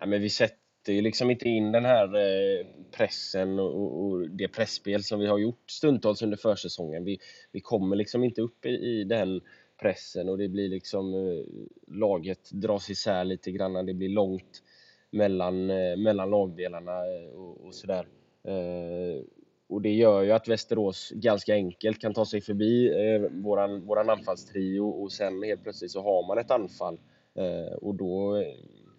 Nej, 0.00 0.08
men 0.08 0.22
vi 0.22 0.30
sätter 0.30 0.92
ju 0.92 1.00
liksom 1.00 1.30
inte 1.30 1.48
in 1.48 1.72
den 1.72 1.84
här 1.84 2.16
eh, 2.16 2.66
pressen 2.96 3.58
och, 3.58 4.04
och 4.04 4.30
det 4.30 4.48
pressspel 4.48 5.04
som 5.04 5.20
vi 5.20 5.26
har 5.26 5.38
gjort 5.38 5.70
stundtals 5.70 6.22
under 6.22 6.36
försäsongen. 6.36 7.04
Vi, 7.04 7.18
vi 7.52 7.60
kommer 7.60 7.96
liksom 7.96 8.24
inte 8.24 8.40
upp 8.40 8.66
i, 8.66 8.68
i 8.68 9.04
den 9.04 9.40
pressen 9.80 10.28
och 10.28 10.38
det 10.38 10.48
blir 10.48 10.68
liksom 10.68 11.14
eh, 11.14 11.44
laget 11.96 12.50
dras 12.50 12.90
isär 12.90 13.24
lite 13.24 13.52
grann. 13.52 13.86
Det 13.86 13.94
blir 13.94 14.08
långt 14.08 14.62
mellan, 15.12 15.70
eh, 15.70 15.96
mellan 15.96 16.30
lagdelarna 16.30 16.92
eh, 16.92 17.28
och, 17.34 17.66
och 17.66 17.74
sådär. 17.74 18.06
Eh, 18.44 19.24
och 19.68 19.82
det 19.82 19.92
gör 19.92 20.22
ju 20.22 20.32
att 20.32 20.48
Västerås 20.48 21.12
ganska 21.14 21.54
enkelt 21.54 22.00
kan 22.00 22.14
ta 22.14 22.26
sig 22.26 22.40
förbi 22.40 22.88
eh, 22.88 23.30
våran, 23.30 23.86
våran 23.86 24.10
anfallstrio 24.10 24.80
och 24.80 25.12
sen 25.12 25.42
helt 25.42 25.62
plötsligt 25.62 25.90
så 25.90 26.02
har 26.02 26.26
man 26.26 26.38
ett 26.38 26.50
anfall 26.50 26.98
eh, 27.34 27.74
och 27.74 27.94
då 27.94 28.36
eh, 28.36 28.54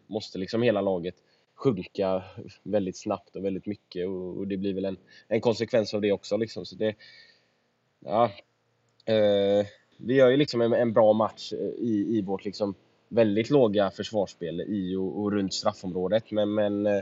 måste 0.08 0.38
liksom 0.38 0.62
hela 0.62 0.82
laget 0.82 1.15
sjunka 1.55 2.24
väldigt 2.63 2.98
snabbt 2.98 3.36
och 3.36 3.46
väldigt 3.46 3.65
mycket 3.65 4.08
och, 4.08 4.38
och 4.38 4.48
det 4.48 4.58
blir 4.58 4.74
väl 4.74 4.86
en, 4.86 4.98
en 5.27 5.41
konsekvens 5.41 5.93
av 5.93 6.01
det 6.01 6.12
också 6.12 6.38
liksom. 6.38 6.65
Så 6.65 6.75
det, 6.75 6.96
ja, 8.00 8.32
eh, 9.05 9.65
vi 9.98 10.13
gör 10.15 10.29
ju 10.29 10.38
liksom 10.38 10.62
en, 10.62 10.74
en 10.74 10.93
bra 10.93 11.13
match 11.13 11.53
i, 11.77 12.17
i 12.17 12.22
vårt 12.22 12.46
liksom 12.46 12.75
väldigt 13.13 13.50
låga 13.50 13.91
försvarsspel 13.91 14.62
i 14.62 14.96
och, 14.96 15.22
och 15.22 15.32
runt 15.32 15.53
straffområdet 15.53 16.32
men, 16.32 16.53
men 16.53 16.86
eh, 16.86 17.01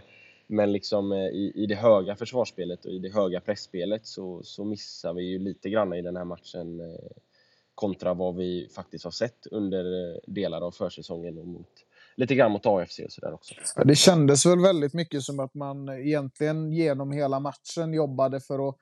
men 0.51 0.71
liksom 0.71 1.11
eh, 1.11 1.17
i, 1.17 1.51
i 1.55 1.65
det 1.65 1.75
höga 1.75 2.15
försvarsspelet 2.15 2.85
och 2.85 2.91
i 2.91 2.99
det 2.99 3.13
höga 3.13 3.41
pressspelet 3.41 4.07
så, 4.07 4.43
så 4.43 4.65
missar 4.65 5.13
vi 5.13 5.23
ju 5.23 5.39
lite 5.39 5.69
grann 5.69 5.93
i 5.93 6.01
den 6.01 6.15
här 6.15 6.25
matchen 6.25 6.79
eh, 6.79 7.11
kontra 7.75 8.13
vad 8.13 8.35
vi 8.35 8.69
faktiskt 8.75 9.03
har 9.03 9.11
sett 9.11 9.47
under 9.51 9.83
delar 10.27 10.61
av 10.61 10.71
försäsongen 10.71 11.37
och 11.37 11.47
mot, 11.47 11.69
lite 12.15 12.35
grann 12.35 12.51
mot 12.51 12.65
AFC 12.65 12.99
och 12.99 13.11
sådär 13.11 13.33
också. 13.33 13.53
Ja, 13.75 13.83
det 13.83 13.95
kändes 13.95 14.45
väl 14.45 14.59
väldigt 14.59 14.93
mycket 14.93 15.23
som 15.23 15.39
att 15.39 15.53
man 15.53 15.89
egentligen 15.89 16.71
genom 16.71 17.11
hela 17.11 17.39
matchen 17.39 17.93
jobbade 17.93 18.39
för 18.39 18.69
att 18.69 18.75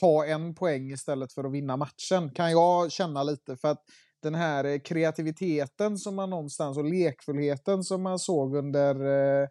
ta 0.00 0.26
en 0.26 0.54
poäng 0.54 0.92
istället 0.92 1.32
för 1.32 1.44
att 1.44 1.52
vinna 1.52 1.76
matchen, 1.76 2.30
kan 2.34 2.50
jag 2.50 2.92
känna 2.92 3.22
lite. 3.22 3.56
För 3.56 3.68
att 3.68 3.84
den 4.22 4.34
här 4.34 4.64
eh, 4.64 4.78
kreativiteten 4.78 5.98
som 5.98 6.16
man 6.16 6.30
någonstans 6.30 6.78
och 6.78 6.84
lekfullheten 6.84 7.84
som 7.84 8.02
man 8.02 8.18
såg 8.18 8.56
under 8.56 8.94
eh, 9.42 9.48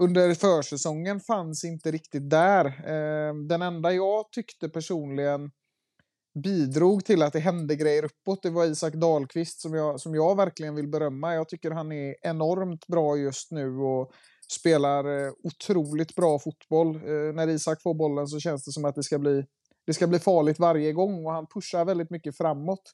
under 0.00 0.34
försäsongen 0.34 1.20
fanns 1.20 1.64
inte 1.64 1.90
riktigt 1.90 2.30
där. 2.30 2.64
Eh, 2.66 3.34
den 3.34 3.62
enda 3.62 3.92
jag 3.92 4.32
tyckte 4.32 4.68
personligen 4.68 5.50
bidrog 6.42 7.04
till 7.04 7.22
att 7.22 7.32
det 7.32 7.40
hände 7.40 7.76
grejer 7.76 8.04
uppåt, 8.04 8.42
det 8.42 8.50
var 8.50 8.66
Isak 8.66 8.94
Dahlqvist 8.94 9.60
som 9.60 9.74
jag, 9.74 10.00
som 10.00 10.14
jag 10.14 10.36
verkligen 10.36 10.74
vill 10.74 10.88
berömma. 10.88 11.34
Jag 11.34 11.48
tycker 11.48 11.70
han 11.70 11.92
är 11.92 12.16
enormt 12.22 12.86
bra 12.86 13.16
just 13.16 13.50
nu 13.50 13.76
och 13.76 14.12
spelar 14.52 15.24
eh, 15.24 15.32
otroligt 15.42 16.14
bra 16.14 16.38
fotboll. 16.38 16.96
Eh, 16.96 17.34
när 17.34 17.48
Isak 17.48 17.82
får 17.82 17.94
bollen 17.94 18.26
så 18.26 18.40
känns 18.40 18.64
det 18.64 18.72
som 18.72 18.84
att 18.84 18.94
det 18.94 19.02
ska 19.02 19.18
bli, 19.18 19.44
det 19.86 19.94
ska 19.94 20.06
bli 20.06 20.18
farligt 20.18 20.58
varje 20.58 20.92
gång 20.92 21.26
och 21.26 21.32
han 21.32 21.46
pushar 21.46 21.84
väldigt 21.84 22.10
mycket 22.10 22.36
framåt. 22.36 22.92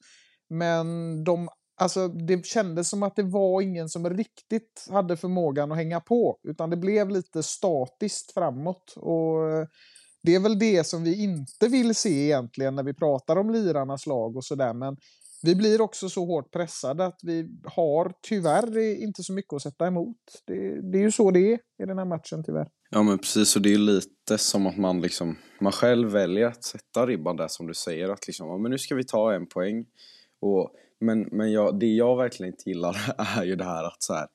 Men 0.51 1.25
de 1.25 1.49
Alltså, 1.79 2.09
det 2.09 2.47
kändes 2.47 2.91
som 2.91 3.03
att 3.03 3.17
det 3.17 3.23
var 3.23 3.63
ingen 3.63 3.89
som 3.89 4.11
riktigt 4.11 4.87
hade 4.91 5.17
förmågan 5.17 5.73
att 5.73 5.79
hänga 5.79 6.01
på, 6.01 6.39
utan 6.49 6.71
det 6.71 6.77
blev 6.77 7.11
lite 7.11 7.43
statiskt 7.43 8.33
framåt. 8.35 8.95
Och 8.97 9.51
eh, 9.51 9.67
det 10.23 10.35
är 10.35 10.41
väl 10.41 10.59
det 10.59 10.87
som 10.87 11.05
vi 11.05 11.23
inte 11.23 11.69
vill 11.69 11.95
se 11.95 12.25
egentligen 12.25 12.75
när 12.75 12.83
vi 12.83 12.95
pratar 12.95 13.37
om 13.37 13.51
lirarnas 13.51 14.07
lag 14.07 14.37
och 14.37 14.45
sådär. 14.45 14.75
Men 14.75 14.97
vi 15.43 15.55
blir 15.55 15.81
också 15.81 16.09
så 16.09 16.25
hårt 16.25 16.53
pressade 16.53 17.07
att 17.07 17.21
vi 17.23 17.49
har 17.65 18.13
tyvärr 18.29 18.79
inte 19.03 19.23
så 19.23 19.33
mycket 19.33 19.53
att 19.53 19.63
sätta 19.63 19.87
emot. 19.87 20.17
Det, 20.47 20.91
det 20.93 20.99
är 20.99 21.03
ju 21.03 21.13
så 21.13 21.31
det 21.31 21.53
är 21.53 21.59
i 21.83 21.87
den 21.87 21.99
här 21.99 22.05
matchen 22.05 22.45
tyvärr. 22.45 22.69
Ja 22.91 23.03
men 23.03 23.19
precis 23.19 23.57
och 23.57 23.63
det 23.63 23.75
är 23.75 23.79
lite 23.79 24.39
som 24.39 24.67
att 24.67 24.77
man 24.77 25.01
liksom, 25.01 25.37
man 25.61 25.73
själv 25.73 26.09
väljer 26.09 26.47
att 26.47 26.65
sätta 26.65 27.07
ribban 27.07 27.37
där 27.37 27.49
som 27.49 27.67
du 27.67 27.75
säger 27.75 28.09
att 28.09 28.27
liksom, 28.27 28.49
ja, 28.49 28.59
men 28.59 28.71
nu 28.71 28.79
ska 28.79 28.95
vi 28.95 29.05
ta 29.05 29.35
en 29.35 29.47
poäng. 29.47 29.85
Och 30.41 30.71
men, 31.01 31.29
men 31.33 31.53
jag, 31.53 31.79
det 31.79 31.87
jag 31.87 32.17
verkligen 32.17 32.53
inte 32.53 32.71
gillar 32.71 33.15
är 33.39 33.45
ju 33.45 33.57
det 33.57 33.65
här 33.65 33.85
att 33.85 34.03
så 34.03 34.15
här, 34.15 34.27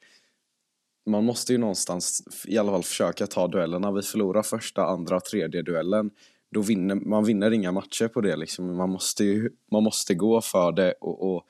man 1.06 1.26
måste 1.26 1.54
ju 1.54 1.58
någonstans 1.58 2.24
i 2.48 2.58
alla 2.58 2.72
fall 2.72 2.84
försöka 2.84 3.28
ta 3.28 3.48
duellerna. 3.48 3.92
Vi 3.92 4.02
förlorar 4.02 4.44
första, 4.44 4.86
andra, 4.86 5.20
tredje 5.20 5.62
duellen. 5.62 6.12
Då 6.52 6.62
vinner 6.62 6.96
man 6.96 7.26
vinner 7.26 7.52
inga 7.52 7.72
matcher 7.72 8.08
på 8.08 8.22
det 8.22 8.36
liksom. 8.36 8.78
Man 8.78 8.90
måste 8.90 9.24
ju 9.24 9.50
man 9.72 9.84
måste 9.84 10.16
gå 10.16 10.42
för 10.42 10.72
det 10.72 10.94
och, 11.02 11.36
och, 11.36 11.44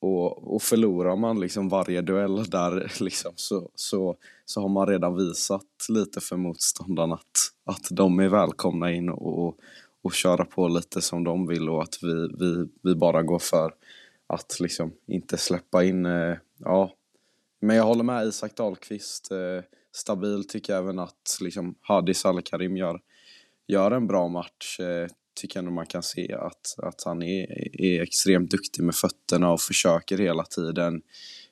och, 0.00 0.54
och 0.54 0.62
förlorar 0.62 1.16
man 1.16 1.40
liksom 1.40 1.68
varje 1.68 2.00
duell 2.00 2.44
där 2.44 2.92
liksom 3.00 3.32
så, 3.36 3.70
så, 3.74 4.16
så 4.44 4.60
har 4.60 4.68
man 4.68 4.86
redan 4.86 5.16
visat 5.16 5.66
lite 5.88 6.20
för 6.20 6.36
motståndarna 6.36 7.14
att, 7.14 7.74
att 7.76 7.88
de 7.90 8.20
är 8.20 8.28
välkomna 8.28 8.92
in 8.92 9.08
och, 9.08 9.54
och, 10.02 10.14
köra 10.14 10.44
på 10.44 10.68
lite 10.68 11.00
som 11.00 11.24
de 11.24 11.46
vill 11.46 11.68
och 11.68 11.82
att 11.82 11.98
vi, 12.02 12.28
vi, 12.38 12.68
vi 12.82 12.94
bara 12.94 13.22
går 13.22 13.38
för 13.38 13.74
att 14.26 14.60
liksom 14.60 14.92
inte 15.06 15.36
släppa 15.36 15.84
in, 15.84 16.06
eh, 16.06 16.36
ja. 16.58 16.94
Men 17.60 17.76
jag 17.76 17.84
håller 17.84 18.04
med 18.04 18.26
Isak 18.26 18.56
Dahlqvist. 18.56 19.30
Eh, 19.30 19.64
stabil 19.92 20.48
tycker 20.48 20.72
jag 20.72 20.82
även 20.82 20.98
att 20.98 21.38
liksom 21.40 21.74
Hadi 21.80 22.14
Salkarim 22.14 22.76
gör, 22.76 23.00
gör 23.66 23.90
en 23.90 24.06
bra 24.06 24.28
match. 24.28 24.80
Eh, 24.80 25.08
tycker 25.40 25.56
jag 25.56 25.64
nog 25.64 25.74
man 25.74 25.86
kan 25.86 26.02
se 26.02 26.32
att, 26.34 26.74
att 26.78 27.02
han 27.04 27.22
är, 27.22 27.46
är 27.80 28.02
extremt 28.02 28.50
duktig 28.50 28.82
med 28.82 28.94
fötterna 28.94 29.52
och 29.52 29.60
försöker 29.60 30.18
hela 30.18 30.44
tiden 30.44 31.02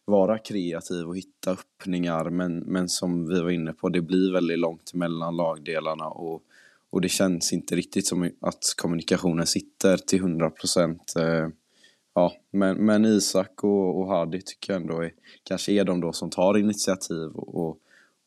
vara 0.05 0.38
kreativ 0.38 1.07
och 1.07 1.17
hitta 1.17 1.50
öppningar 1.50 2.31
men, 2.31 2.59
men 2.59 2.88
som 2.88 3.28
vi 3.28 3.40
var 3.40 3.50
inne 3.50 3.73
på, 3.73 3.88
det 3.88 4.00
blir 4.00 4.33
väldigt 4.33 4.59
långt 4.59 4.95
mellan 4.95 5.37
lagdelarna 5.37 6.07
och, 6.07 6.43
och 6.90 7.00
det 7.00 7.09
känns 7.09 7.52
inte 7.52 7.76
riktigt 7.76 8.07
som 8.07 8.30
att 8.40 8.75
kommunikationen 8.76 9.47
sitter 9.47 9.97
till 9.97 10.18
100 10.18 10.50
procent. 10.50 11.14
Eh, 11.18 11.49
ja, 12.14 12.33
men, 12.50 12.76
men 12.87 13.04
Isak 13.04 13.64
och, 13.64 14.00
och 14.00 14.09
Hadi 14.09 14.42
tycker 14.42 14.73
jag 14.73 14.83
ändå 14.83 15.02
är, 15.02 15.12
kanske 15.42 15.73
är 15.73 15.85
de 15.85 16.00
då 16.00 16.12
som 16.12 16.30
tar 16.30 16.59
initiativ 16.59 17.30
och, 17.35 17.78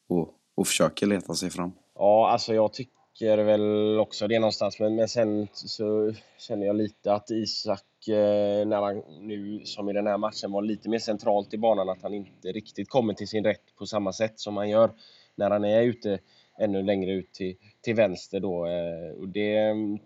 och, 0.10 0.30
och 0.56 0.68
försöker 0.68 1.08
leta 1.08 1.34
sig 1.34 1.50
fram. 1.50 1.72
Ja, 1.96 2.30
alltså 2.30 2.54
jag 2.54 2.74
tycker 2.74 3.38
väl 3.38 4.00
också 4.00 4.28
det 4.28 4.40
någonstans, 4.40 4.80
men, 4.80 4.96
men 4.96 5.08
sen 5.08 5.48
så 5.54 6.14
känner 6.38 6.66
jag 6.66 6.76
lite 6.76 7.14
att 7.14 7.32
Isak, 7.32 8.08
eh, 8.08 8.68
när 8.68 8.82
han 8.82 9.04
nu 9.28 9.62
som 9.66 9.90
i 9.90 9.94
den 9.94 10.08
här 10.08 10.18
matchen 10.18 10.52
var 10.52 10.62
lite 10.62 10.90
mer 10.90 11.00
centralt 11.00 11.54
i 11.54 11.58
banan, 11.58 11.90
att 11.90 12.02
han 12.02 12.14
inte 12.14 12.48
riktigt 12.48 12.90
kommer 12.90 13.14
till 13.14 13.28
sin 13.28 13.44
rätt 13.44 13.76
på 13.78 13.86
samma 13.86 14.14
sätt 14.14 14.40
som 14.40 14.58
han 14.58 14.70
gör 14.70 14.92
när 15.36 15.50
han 15.50 15.66
är 15.66 15.82
ute 15.82 16.20
ännu 16.62 16.84
längre 16.84 17.12
ut 17.12 17.34
till, 17.34 17.56
till 17.82 17.96
vänster 17.96 18.40
då. 18.40 18.66
Eh, 18.66 19.20
och 19.20 19.28
det 19.28 19.58
mm, 19.58 20.00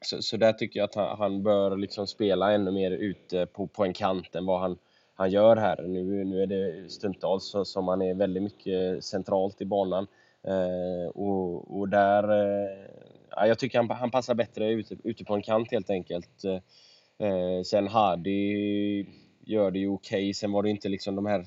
så, 0.00 0.22
så 0.22 0.36
där 0.36 0.52
tycker 0.52 0.80
jag 0.80 0.84
att 0.84 0.94
han, 0.94 1.18
han, 1.18 1.42
bör 1.42 1.76
liksom 1.76 2.06
spela 2.06 2.52
ännu 2.52 2.70
mer 2.70 2.90
ute 2.90 3.46
på, 3.46 3.66
på 3.66 3.84
en 3.84 3.92
kant 3.92 4.34
än 4.34 4.46
vad 4.46 4.60
han, 4.60 4.78
han 5.14 5.30
gör 5.30 5.56
här. 5.56 5.82
Nu, 5.82 6.24
nu 6.24 6.42
är 6.42 6.46
det 6.46 6.92
stundtals 6.92 7.54
som 7.64 7.88
han 7.88 8.02
är 8.02 8.14
väldigt 8.14 8.42
mycket 8.42 9.04
centralt 9.04 9.60
i 9.60 9.64
banan. 9.64 10.06
Eh, 10.46 11.10
och, 11.14 11.78
och 11.78 11.88
där... 11.88 12.22
Eh, 12.30 13.46
jag 13.48 13.58
tycker 13.58 13.78
han, 13.78 13.90
han 13.90 14.10
passar 14.10 14.34
bättre 14.34 14.70
ute, 14.70 14.96
ute 15.04 15.24
på 15.24 15.34
en 15.34 15.42
kant 15.42 15.70
helt 15.70 15.90
enkelt. 15.90 16.44
Eh, 16.44 17.28
eh 17.28 17.62
sen 17.62 17.88
Hardy 17.88 19.06
gör 19.44 19.70
det 19.70 19.78
ju 19.78 19.88
okej. 19.88 20.18
Okay. 20.18 20.34
Sen 20.34 20.52
var 20.52 20.62
det 20.62 20.70
inte 20.70 20.88
liksom 20.88 21.16
de 21.16 21.26
här 21.26 21.46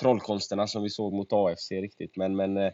trollkonsterna 0.00 0.66
som 0.66 0.82
vi 0.82 0.90
såg 0.90 1.12
mot 1.12 1.32
AFC 1.32 1.70
riktigt. 1.70 2.16
Men, 2.16 2.36
men, 2.36 2.56
eh, 2.56 2.72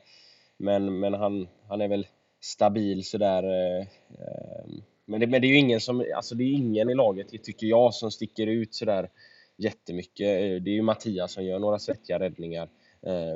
men, 0.59 1.01
men 1.01 1.15
han, 1.15 1.49
han 1.69 1.81
är 1.81 1.89
väl 1.89 2.07
stabil 2.41 3.05
sådär. 3.05 3.43
Eh, 3.43 3.81
eh, 3.81 4.67
men 5.07 5.21
det, 5.21 5.27
men 5.27 5.41
det 5.41 5.47
är 5.47 5.49
ju 5.49 5.59
ingen 5.59 5.81
som, 5.81 6.05
alltså 6.17 6.35
det 6.35 6.45
är 6.45 6.53
ingen 6.53 6.91
i 6.91 6.95
laget, 6.95 7.45
tycker 7.45 7.67
jag, 7.67 7.95
som 7.95 8.11
sticker 8.11 8.47
ut 8.47 8.75
sådär 8.75 9.11
jättemycket. 9.57 10.27
Eh, 10.27 10.63
det 10.63 10.71
är 10.71 10.75
ju 10.75 10.83
Mattias 10.83 11.33
som 11.33 11.45
gör 11.45 11.59
några 11.59 11.79
svettiga 11.79 12.19
räddningar 12.19 12.69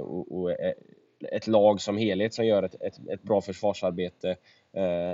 och, 0.00 0.40
och 0.40 0.50
ett 1.32 1.46
lag 1.46 1.80
som 1.80 1.96
helhet 1.96 2.34
som 2.34 2.46
gör 2.46 2.62
ett, 2.62 2.74
ett, 2.74 3.08
ett 3.08 3.22
bra 3.22 3.40
försvarsarbete. 3.40 4.36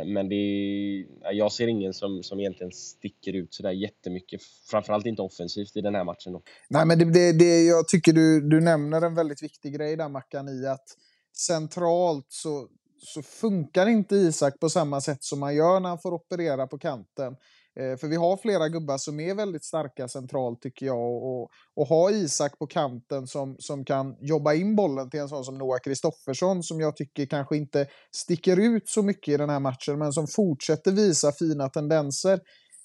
Men 0.06 0.28
det 0.28 0.34
är, 0.34 1.06
jag 1.32 1.52
ser 1.52 1.68
ingen 1.68 1.94
som, 1.94 2.22
som 2.22 2.40
egentligen 2.40 2.72
sticker 2.72 3.32
ut 3.32 3.54
sådär 3.54 3.70
jättemycket, 3.70 4.40
framförallt 4.70 5.06
inte 5.06 5.22
offensivt 5.22 5.76
i 5.76 5.80
den 5.80 5.94
här 5.94 6.04
matchen. 6.04 6.32
Då. 6.32 6.42
Nej, 6.68 6.86
men 6.86 6.98
det, 6.98 7.04
det, 7.04 7.38
det, 7.38 7.62
jag 7.62 7.88
tycker 7.88 8.12
du, 8.12 8.48
du 8.48 8.60
nämner 8.60 9.02
en 9.02 9.14
väldigt 9.14 9.42
viktig 9.42 9.74
grej 9.74 9.96
där 9.96 10.08
Mackan 10.08 10.48
i 10.48 10.66
att 10.66 10.96
centralt 11.40 12.26
så, 12.28 12.68
så 12.98 13.22
funkar 13.22 13.86
inte 13.86 14.16
Isak 14.16 14.60
på 14.60 14.68
samma 14.68 15.00
sätt 15.00 15.24
som 15.24 15.40
man 15.40 15.54
gör 15.54 15.80
när 15.80 15.88
han 15.88 15.98
får 15.98 16.14
operera 16.14 16.66
på 16.66 16.78
kanten. 16.78 17.36
Eh, 17.78 17.96
för 17.96 18.08
vi 18.08 18.16
har 18.16 18.36
flera 18.36 18.68
gubbar 18.68 18.98
som 18.98 19.20
är 19.20 19.34
väldigt 19.34 19.64
starka 19.64 20.08
centralt 20.08 20.62
tycker 20.62 20.86
jag. 20.86 21.24
Och, 21.24 21.50
och 21.76 21.86
ha 21.86 22.10
Isak 22.10 22.58
på 22.58 22.66
kanten 22.66 23.26
som, 23.26 23.56
som 23.58 23.84
kan 23.84 24.16
jobba 24.20 24.54
in 24.54 24.76
bollen 24.76 25.10
till 25.10 25.20
en 25.20 25.28
sån 25.28 25.44
som 25.44 25.58
Noah 25.58 25.78
Kristoffersson 25.78 26.62
som 26.62 26.80
jag 26.80 26.96
tycker 26.96 27.26
kanske 27.26 27.56
inte 27.56 27.86
sticker 28.12 28.56
ut 28.56 28.88
så 28.88 29.02
mycket 29.02 29.34
i 29.34 29.36
den 29.36 29.50
här 29.50 29.60
matchen 29.60 29.98
men 29.98 30.12
som 30.12 30.26
fortsätter 30.26 30.92
visa 30.92 31.32
fina 31.32 31.68
tendenser. 31.68 32.40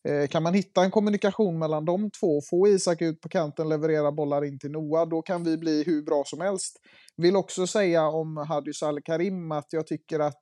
Eh, 0.07 0.27
kan 0.27 0.43
man 0.43 0.53
hitta 0.53 0.83
en 0.83 0.91
kommunikation 0.91 1.59
mellan 1.59 1.85
de 1.85 2.11
två, 2.11 2.41
få 2.49 2.67
Isak 2.67 3.01
ut 3.01 3.21
på 3.21 3.29
kanten, 3.29 3.69
leverera 3.69 4.11
bollar 4.11 4.45
in 4.45 4.59
till 4.59 4.71
Noah, 4.71 5.09
då 5.09 5.21
kan 5.21 5.43
vi 5.43 5.57
bli 5.57 5.83
hur 5.83 6.01
bra 6.01 6.23
som 6.25 6.41
helst. 6.41 6.79
Vill 7.17 7.35
också 7.35 7.67
säga 7.67 8.07
om 8.07 8.37
Hadis 8.37 8.83
Al-Karim 8.83 9.51
att 9.51 9.67
jag 9.69 9.87
tycker 9.87 10.19
att 10.19 10.39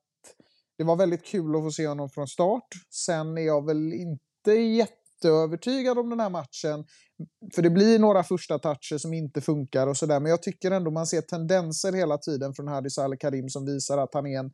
det 0.78 0.84
var 0.84 0.96
väldigt 0.96 1.26
kul 1.26 1.56
att 1.56 1.64
få 1.64 1.72
se 1.72 1.88
honom 1.88 2.10
från 2.10 2.28
start. 2.28 2.68
Sen 2.90 3.38
är 3.38 3.42
jag 3.42 3.66
väl 3.66 3.94
inte 3.94 4.52
jätteövertygad 4.52 6.00
om 6.00 6.10
den 6.10 6.20
här 6.20 6.30
matchen. 6.30 6.86
För 7.56 7.62
det 7.62 7.70
blir 7.70 8.00
några 8.00 8.24
första 8.24 8.60
toucher 8.60 8.98
som 8.98 9.14
inte 9.14 9.42
funkar 9.42 9.88
och 9.88 9.98
sådär. 9.98 10.20
Men 10.20 10.30
jag 10.30 10.44
tycker 10.44 10.72
ändå 10.72 10.92
man 10.92 11.08
ser 11.08 11.22
tendenser 11.22 11.94
hela 11.94 12.18
tiden 12.18 12.54
från 12.54 12.68
Hadis 12.68 12.98
Al-Karim 12.98 13.50
som 13.50 13.66
visar 13.66 13.98
att 13.98 14.14
han 14.14 14.26
är 14.26 14.40
en 14.40 14.52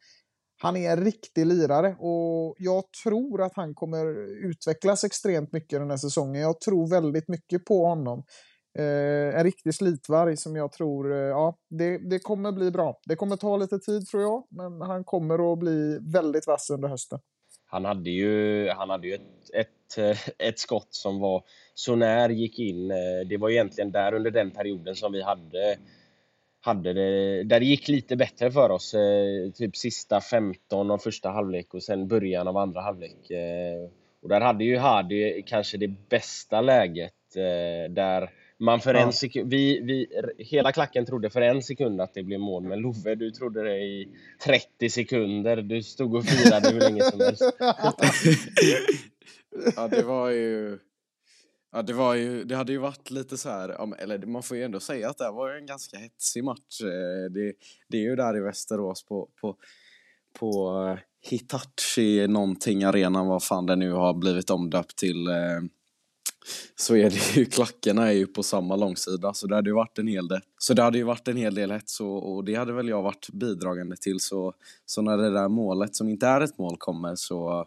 han 0.58 0.78
är 0.78 0.92
en 0.92 1.04
riktig 1.04 1.46
lirare 1.46 1.96
och 2.00 2.56
jag 2.58 2.84
tror 3.04 3.42
att 3.42 3.56
han 3.56 3.76
kommer 3.76 4.06
utvecklas 4.50 5.04
extremt 5.04 5.52
mycket 5.52 5.80
den 5.80 5.90
här 5.90 5.98
säsongen. 5.98 6.42
Jag 6.42 6.60
tror 6.60 6.90
väldigt 6.90 7.28
mycket 7.28 7.66
på 7.66 7.86
honom. 7.86 8.24
Eh, 8.80 9.40
en 9.40 9.44
riktig 9.44 9.74
slitvarg 9.74 10.38
som 10.38 10.56
jag 10.56 10.72
tror, 10.72 11.14
eh, 11.14 11.20
ja, 11.20 11.58
det, 11.70 11.98
det 11.98 12.20
kommer 12.20 12.52
bli 12.52 12.72
bra. 12.72 13.00
Det 13.06 13.16
kommer 13.16 13.36
ta 13.36 13.58
lite 13.58 13.80
tid 13.80 14.08
tror 14.08 14.24
jag, 14.24 14.44
men 14.50 14.82
han 14.82 15.04
kommer 15.04 15.54
att 15.54 15.60
bli 15.60 16.00
väldigt 16.14 16.48
vass 16.48 16.70
under 16.70 16.88
hösten. 16.88 17.20
Han 17.70 17.86
hade 17.86 18.10
ju, 18.10 18.70
han 18.70 18.90
hade 18.90 19.08
ju 19.08 19.14
ett, 19.14 19.50
ett, 19.54 19.98
eh, 19.98 20.48
ett 20.48 20.60
skott 20.60 20.88
som 20.90 21.20
var 21.20 21.44
så 21.74 21.96
när 21.96 22.30
gick 22.30 22.60
in. 22.60 22.92
Eh, 22.92 23.28
det 23.30 23.38
var 23.38 23.50
egentligen 23.50 23.92
där 23.92 24.14
under 24.14 24.32
den 24.32 24.52
perioden 24.52 24.96
som 24.96 25.12
vi 25.12 25.22
hade 25.22 25.78
hade 26.68 26.94
det, 26.94 27.44
där 27.44 27.60
det 27.60 27.66
gick 27.66 27.88
lite 27.88 28.16
bättre 28.16 28.52
för 28.52 28.70
oss. 28.70 28.94
Eh, 28.94 29.52
typ 29.54 29.78
sista 29.78 30.22
15 30.22 30.92
av 30.92 30.98
första 30.98 31.30
halvlek 31.30 31.74
och 31.74 31.84
sen 31.84 32.08
början 32.08 32.48
av 32.48 32.58
andra 32.58 32.82
halvlek. 32.82 33.32
Eh, 33.32 33.90
och 34.22 34.30
där 34.30 34.42
hade 34.42 34.64
ju 34.64 34.78
Hardy 34.78 35.42
kanske 35.42 35.78
det 35.78 35.88
bästa 36.10 36.62
läget 36.62 37.14
eh, 37.36 37.92
där 37.92 38.30
man 38.60 38.80
för 38.80 38.94
ja. 38.94 39.00
en 39.00 39.14
sekund, 39.14 39.50
vi, 39.50 39.82
vi, 39.82 40.08
hela 40.38 40.72
klacken 40.72 41.06
trodde 41.06 41.30
för 41.30 41.42
en 41.42 41.64
sekund 41.64 42.02
att 42.02 42.14
det 42.14 42.24
blev 42.24 42.40
mål, 42.40 42.64
men 42.64 42.80
Love, 42.80 43.16
du 43.16 43.32
trodde 43.32 43.64
det 43.64 43.78
i 43.78 44.08
30 44.46 44.90
sekunder. 44.90 45.58
Du 45.58 45.84
stod 45.84 46.16
och 46.16 46.26
firade 46.26 46.70
hur 46.70 46.80
länge 46.80 47.02
som 47.02 47.20
helst. 47.20 47.44
ja, 49.76 49.88
det 49.88 50.02
var 50.02 50.30
ju... 50.30 50.80
Ja, 51.72 51.82
det, 51.82 51.94
var 51.94 52.16
ju, 52.16 52.44
det 52.44 52.56
hade 52.56 52.72
ju 52.72 52.78
varit 52.78 53.12
lite 53.12 53.38
så 53.38 53.50
här, 53.50 53.96
eller 54.00 54.26
man 54.26 54.44
får 54.44 54.58
ju 54.58 54.64
ändå 54.64 54.80
säga 54.80 55.10
att 55.10 55.18
det 55.18 55.32
var 55.32 55.52
en 55.52 55.66
ganska 55.66 55.98
hetsig 55.98 56.44
match. 56.44 56.82
Eh, 56.82 57.32
det, 57.32 57.54
det 57.88 57.98
är 57.98 58.02
ju 58.02 58.16
där 58.16 58.38
i 58.38 58.40
Västerås 58.40 59.06
på, 59.06 59.30
på, 59.42 59.56
på 60.40 60.82
eh, 60.84 61.00
Hitachi 61.30 62.28
någonting 62.28 62.84
arenan, 62.84 63.28
vad 63.28 63.44
fan 63.44 63.66
det 63.66 63.76
nu 63.76 63.92
har 63.92 64.14
blivit 64.14 64.50
omdöpt 64.50 64.96
till. 64.96 65.28
Eh, 65.28 65.62
så 66.76 66.96
är 66.96 67.10
det 67.10 67.38
ju, 67.38 67.46
klackarna 67.52 68.08
är 68.08 68.12
ju 68.12 68.28
på 68.28 68.44
samma 68.44 68.76
långsida, 68.76 69.34
så 69.34 69.48
det 69.48 69.56
hade 69.56 69.70
ju 69.70 69.76
varit 69.76 70.00
en 70.00 70.08
hel 70.08 70.28
del. 70.28 70.42
Så 70.58 70.74
det 70.74 70.82
hade 70.82 70.98
ju 70.98 71.04
varit 71.04 71.28
en 71.28 71.38
hel 71.38 71.56
del 71.56 71.72
hets 71.72 72.00
och, 72.00 72.36
och 72.36 72.44
det 72.44 72.56
hade 72.56 72.74
väl 72.74 72.90
jag 72.90 73.02
varit 73.02 73.30
bidragande 73.34 73.96
till. 73.98 74.20
Så, 74.20 74.54
så 74.86 75.02
när 75.02 75.18
det 75.18 75.30
där 75.32 75.50
målet, 75.50 75.96
som 75.96 76.10
inte 76.10 76.28
är 76.28 76.42
ett 76.42 76.58
mål, 76.58 76.78
kommer 76.78 77.16
så 77.16 77.66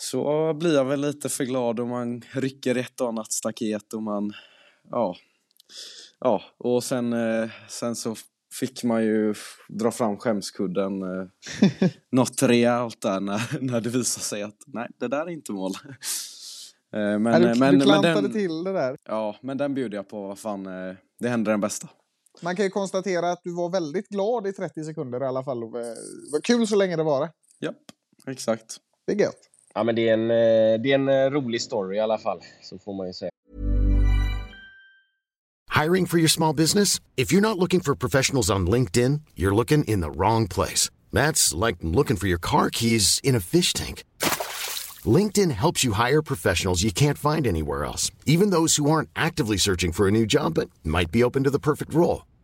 så 0.00 0.54
blir 0.54 0.74
jag 0.74 0.84
väl 0.84 1.00
lite 1.00 1.28
för 1.28 1.44
glad 1.44 1.80
om 1.80 1.88
man 1.88 2.22
rycker 2.32 2.74
ett 2.74 3.00
och 3.00 3.08
annat 3.08 3.32
staket 3.32 3.92
och 3.94 4.02
man, 4.02 4.32
ja, 4.90 5.16
ja, 6.20 6.42
och 6.58 6.84
sen, 6.84 7.12
eh, 7.12 7.50
sen 7.68 7.96
så 7.96 8.16
fick 8.52 8.84
man 8.84 9.04
ju 9.04 9.34
dra 9.68 9.90
fram 9.90 10.16
skämskudden 10.16 11.02
eh, 11.02 11.26
något 12.12 12.42
rejält 12.42 13.00
där 13.00 13.20
när, 13.20 13.58
när 13.60 13.80
det 13.80 13.88
visade 13.88 14.24
sig 14.24 14.42
att 14.42 14.58
nej, 14.66 14.88
det 15.00 15.08
där 15.08 15.20
är 15.20 15.30
inte 15.30 15.52
mål. 15.52 15.72
Eh, 16.92 17.18
men, 17.18 17.26
ja, 17.26 17.38
du, 17.38 17.60
men, 17.60 17.78
du 17.78 17.84
klantade 17.84 18.14
men 18.14 18.22
den, 18.22 18.32
till 18.32 18.64
det 18.64 18.72
där. 18.72 18.96
Ja, 19.04 19.36
men 19.42 19.58
den 19.58 19.74
bjuder 19.74 19.96
jag 19.96 20.08
på. 20.08 20.26
Vad 20.26 20.38
fan, 20.38 20.66
eh, 20.66 20.96
det 21.20 21.28
händer 21.28 21.50
den 21.50 21.60
bästa. 21.60 21.88
Man 22.42 22.56
kan 22.56 22.64
ju 22.64 22.70
konstatera 22.70 23.32
att 23.32 23.40
du 23.44 23.54
var 23.54 23.70
väldigt 23.70 24.08
glad 24.08 24.46
i 24.46 24.52
30 24.52 24.84
sekunder 24.84 25.22
i 25.22 25.26
alla 25.26 25.44
fall. 25.44 25.60
Det 25.60 25.96
var 26.32 26.40
kul 26.40 26.66
så 26.66 26.76
länge 26.76 26.96
det 26.96 27.02
var. 27.02 27.28
Ja, 27.58 27.72
exakt. 28.26 28.76
Det 29.06 29.12
är 29.12 29.16
gött. 29.16 29.49
Ja, 29.74 29.84
men 29.84 29.94
det 29.94 30.08
är, 30.08 30.12
en, 30.14 30.30
eh, 30.30 30.80
det 30.82 30.90
är 30.90 30.94
en 30.94 31.08
eh, 31.08 31.30
rolig 31.30 31.62
story 31.62 31.96
i 31.96 32.00
alla 32.00 32.18
fall, 32.18 32.40
så 32.62 32.78
får 32.78 32.94
man 32.94 33.06
ju 33.06 33.12
säga. 33.12 33.30
Hiring 35.82 36.06
for 36.06 36.18
your 36.18 36.28
small 36.28 36.56
business? 36.56 37.00
If 37.16 37.32
you're 37.32 37.40
not 37.40 37.58
looking 37.58 37.80
for 37.80 37.94
professionals 37.94 38.50
on 38.50 38.66
LinkedIn, 38.66 39.20
you're 39.34 39.54
looking 39.54 39.84
in 39.84 40.00
the 40.00 40.10
wrong 40.10 40.48
place. 40.48 40.90
That's 41.12 41.66
like 41.66 41.78
looking 41.80 42.16
for 42.16 42.28
your 42.28 42.40
car 42.40 42.70
keys 42.70 43.20
in 43.22 43.36
a 43.36 43.40
fish 43.40 43.72
tank. 43.72 44.02
LinkedIn 45.04 45.50
helps 45.52 45.82
you 45.82 45.92
hire 45.92 46.22
professionals 46.22 46.82
you 46.82 46.92
can't 46.92 47.16
find 47.16 47.46
anywhere 47.46 47.84
else, 47.84 48.10
even 48.26 48.50
those 48.50 48.76
who 48.76 48.90
aren't 48.90 49.08
actively 49.16 49.56
searching 49.56 49.92
for 49.92 50.06
a 50.06 50.10
new 50.10 50.26
job 50.26 50.54
but 50.54 50.68
might 50.84 51.10
be 51.10 51.24
open 51.24 51.44
to 51.44 51.50
the 51.50 51.58
perfect 51.58 51.94
role. 51.94 52.22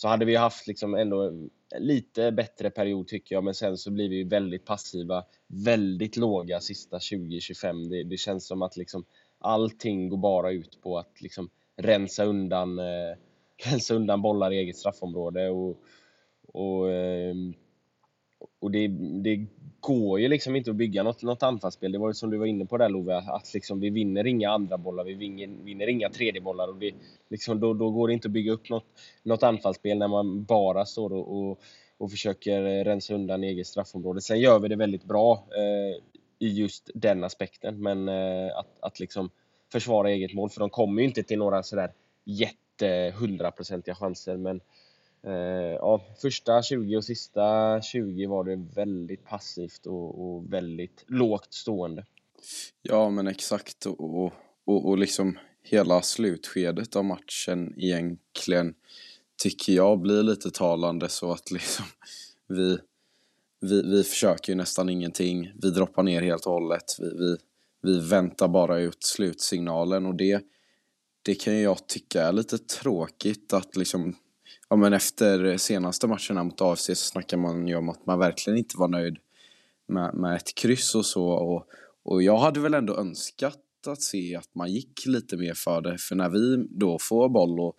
så 0.00 0.08
hade 0.08 0.24
vi 0.24 0.36
haft 0.36 0.66
liksom 0.66 0.94
ändå 0.94 1.32
lite 1.78 2.32
bättre 2.32 2.70
period 2.70 3.08
tycker 3.08 3.34
jag, 3.34 3.44
men 3.44 3.54
sen 3.54 3.76
så 3.76 3.90
blir 3.90 4.08
vi 4.08 4.24
väldigt 4.24 4.64
passiva, 4.64 5.24
väldigt 5.46 6.16
låga 6.16 6.60
sista 6.60 6.98
20-25. 6.98 7.90
Det, 7.90 8.04
det 8.04 8.16
känns 8.16 8.46
som 8.46 8.62
att 8.62 8.76
liksom 8.76 9.04
allting 9.38 10.08
går 10.08 10.18
bara 10.18 10.50
ut 10.50 10.78
på 10.82 10.98
att 10.98 11.20
liksom 11.20 11.50
rensa 11.76 12.24
undan, 12.24 12.78
eh, 12.78 13.16
rensa 13.70 13.94
undan 13.94 14.22
bollar 14.22 14.52
i 14.52 14.58
eget 14.58 14.76
straffområde. 14.76 15.48
Och, 15.50 15.82
och, 16.52 16.90
eh, 16.90 17.34
och 18.58 18.70
det, 18.70 18.88
det, 19.22 19.46
går 19.80 20.20
ju 20.20 20.28
liksom 20.28 20.56
inte 20.56 20.70
att 20.70 20.76
bygga 20.76 21.02
något, 21.02 21.22
något 21.22 21.42
anfallsspel. 21.42 21.92
Det 21.92 21.98
var 21.98 22.08
ju 22.08 22.14
som 22.14 22.30
du 22.30 22.36
var 22.36 22.46
inne 22.46 22.66
på 22.66 22.78
där 22.78 22.88
Love, 22.88 23.16
att 23.16 23.54
liksom 23.54 23.80
vi 23.80 23.90
vinner 23.90 24.26
inga 24.26 24.50
andra 24.50 24.78
bollar, 24.78 25.04
vi 25.04 25.14
vinner, 25.14 25.64
vinner 25.64 25.86
inga 25.86 26.08
tredje 26.08 26.40
bollar 26.40 26.68
och 26.68 26.76
det, 26.76 26.94
liksom, 27.28 27.60
då, 27.60 27.74
då 27.74 27.90
går 27.90 28.08
det 28.08 28.14
inte 28.14 28.28
att 28.28 28.32
bygga 28.32 28.52
upp 28.52 28.70
något, 28.70 28.84
något 29.22 29.42
anfallsspel 29.42 29.98
när 29.98 30.08
man 30.08 30.44
bara 30.44 30.84
står 30.84 31.12
och, 31.12 31.38
och, 31.38 31.60
och 31.98 32.10
försöker 32.10 32.84
rensa 32.84 33.14
undan 33.14 33.44
eget 33.44 33.66
straffområde. 33.66 34.20
Sen 34.20 34.40
gör 34.40 34.58
vi 34.58 34.68
det 34.68 34.76
väldigt 34.76 35.04
bra 35.04 35.44
eh, 35.56 36.02
i 36.38 36.48
just 36.48 36.90
den 36.94 37.24
aspekten. 37.24 37.82
Men 37.82 38.08
eh, 38.08 38.58
att, 38.58 38.78
att 38.80 39.00
liksom 39.00 39.30
försvara 39.72 40.10
eget 40.10 40.34
mål, 40.34 40.50
för 40.50 40.60
de 40.60 40.70
kommer 40.70 41.02
ju 41.02 41.08
inte 41.08 41.22
till 41.22 41.38
några 41.38 41.62
sådär 41.62 41.92
jätte 42.24 43.14
hundraprocentiga 43.16 43.94
chanser. 43.94 44.36
Men 44.36 44.56
eh, 44.56 44.62
Eh, 45.28 45.74
ja, 45.74 46.00
första 46.22 46.62
20 46.62 46.96
och 46.96 47.04
sista 47.04 47.80
20 47.82 48.26
var 48.26 48.44
det 48.44 48.56
väldigt 48.74 49.24
passivt 49.24 49.86
och, 49.86 50.20
och 50.20 50.52
väldigt 50.52 51.04
lågt 51.06 51.54
stående. 51.54 52.04
Ja, 52.82 53.10
men 53.10 53.26
exakt. 53.26 53.86
Och, 53.86 54.32
och, 54.64 54.88
och 54.88 54.98
liksom 54.98 55.38
hela 55.62 56.02
slutskedet 56.02 56.96
av 56.96 57.04
matchen 57.04 57.74
egentligen 57.76 58.74
tycker 59.42 59.72
jag 59.72 60.00
blir 60.00 60.22
lite 60.22 60.50
talande 60.50 61.08
så 61.08 61.32
att 61.32 61.50
liksom 61.50 61.84
vi 62.46 62.78
vi, 63.60 63.82
vi 63.82 64.04
försöker 64.04 64.52
ju 64.52 64.56
nästan 64.56 64.88
ingenting. 64.88 65.52
Vi 65.62 65.70
droppar 65.70 66.02
ner 66.02 66.22
helt 66.22 66.46
och 66.46 66.52
hållet. 66.52 66.96
Vi, 66.98 67.08
vi, 67.08 67.36
vi 67.82 68.08
väntar 68.08 68.48
bara 68.48 68.78
ut 68.78 69.04
slutsignalen 69.04 70.06
och 70.06 70.14
det, 70.14 70.42
det 71.22 71.34
kan 71.34 71.60
jag 71.60 71.86
tycka 71.86 72.22
är 72.22 72.32
lite 72.32 72.58
tråkigt 72.58 73.52
att 73.52 73.76
liksom 73.76 74.16
Ja 74.70 74.76
men 74.76 74.92
efter 74.92 75.56
senaste 75.56 76.06
matcherna 76.06 76.44
mot 76.44 76.60
AFC 76.60 76.86
så 76.86 76.94
snackar 76.94 77.36
man 77.36 77.68
ju 77.68 77.76
om 77.76 77.88
att 77.88 78.06
man 78.06 78.18
verkligen 78.18 78.58
inte 78.58 78.78
var 78.78 78.88
nöjd 78.88 79.16
med, 79.88 80.14
med 80.14 80.36
ett 80.36 80.54
kryss 80.54 80.94
och 80.94 81.06
så 81.06 81.24
och, 81.24 81.66
och 82.02 82.22
jag 82.22 82.38
hade 82.38 82.60
väl 82.60 82.74
ändå 82.74 82.96
önskat 82.96 83.58
att 83.86 84.02
se 84.02 84.36
att 84.36 84.54
man 84.54 84.72
gick 84.72 85.06
lite 85.06 85.36
mer 85.36 85.54
för 85.54 85.80
det 85.80 85.98
för 85.98 86.14
när 86.14 86.28
vi 86.28 86.66
då 86.70 86.98
får 87.00 87.28
boll 87.28 87.60
och, 87.60 87.76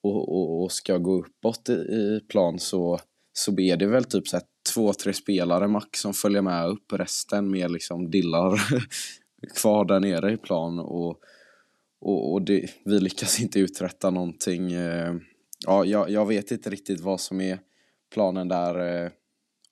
och, 0.00 0.28
och, 0.28 0.62
och 0.62 0.72
ska 0.72 0.98
gå 0.98 1.18
uppåt 1.18 1.68
i, 1.68 1.72
i 1.72 2.20
plan 2.28 2.58
så, 2.58 3.00
så 3.32 3.60
är 3.60 3.76
det 3.76 3.86
väl 3.86 4.04
typ 4.04 4.28
så 4.28 4.36
här 4.36 4.44
två, 4.74 4.92
tre 4.92 5.12
spelare 5.12 5.68
max 5.68 6.00
som 6.00 6.14
följer 6.14 6.42
med 6.42 6.68
upp. 6.68 6.92
Resten 6.92 7.50
mer 7.50 7.68
liksom 7.68 8.10
dillar 8.10 8.60
kvar 9.56 9.84
där 9.84 10.00
nere 10.00 10.32
i 10.32 10.36
plan 10.36 10.78
och, 10.78 11.20
och, 12.00 12.32
och 12.32 12.42
det, 12.42 12.70
vi 12.84 13.00
lyckas 13.00 13.40
inte 13.40 13.60
uträtta 13.60 14.10
någonting. 14.10 14.72
Eh, 14.72 15.14
ja, 15.66 15.84
jag, 15.84 16.10
jag 16.10 16.26
vet 16.26 16.50
inte 16.50 16.70
riktigt 16.70 17.00
vad 17.00 17.20
som 17.20 17.40
är 17.40 17.58
planen 18.10 18.48
där. 18.48 19.04
Eh, 19.04 19.10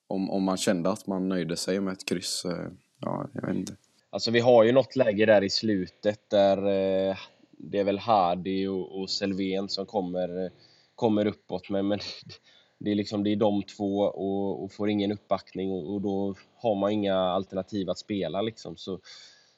om, 0.08 0.30
om 0.30 0.42
man 0.42 0.56
kände 0.56 0.90
att 0.90 1.06
man 1.06 1.28
nöjde 1.28 1.56
sig 1.56 1.80
med 1.80 1.92
ett 1.92 2.04
kryss. 2.04 2.44
Eh, 2.44 2.66
ja, 3.00 3.28
jag 3.34 3.46
vet 3.46 3.56
inte. 3.56 3.76
Alltså 4.10 4.30
vi 4.30 4.40
har 4.40 4.64
ju 4.64 4.72
något 4.72 4.96
läge 4.96 5.26
där 5.26 5.44
i 5.44 5.50
slutet 5.50 6.30
där 6.30 6.56
eh, 6.58 7.16
det 7.58 7.78
är 7.78 7.84
väl 7.84 7.98
Hardy 7.98 8.66
och, 8.66 9.00
och 9.00 9.10
Selvén 9.10 9.68
som 9.68 9.86
kommer, 9.86 10.44
eh, 10.44 10.50
kommer 10.94 11.26
uppåt. 11.26 11.70
Men, 11.70 11.88
men 11.88 11.98
det 12.78 12.90
är 12.90 12.94
liksom 12.94 13.24
det 13.24 13.30
är 13.30 13.36
de 13.36 13.62
två 13.62 13.98
och, 13.98 14.64
och 14.64 14.72
får 14.72 14.90
ingen 14.90 15.12
uppbackning 15.12 15.70
och, 15.70 15.94
och, 15.94 16.00
då 16.00 16.34
har 16.54 16.74
man 16.74 16.92
inga 16.92 17.16
alternativ 17.16 17.90
att 17.90 17.98
spela 17.98 18.42
liksom. 18.42 18.76
Så, 18.76 19.00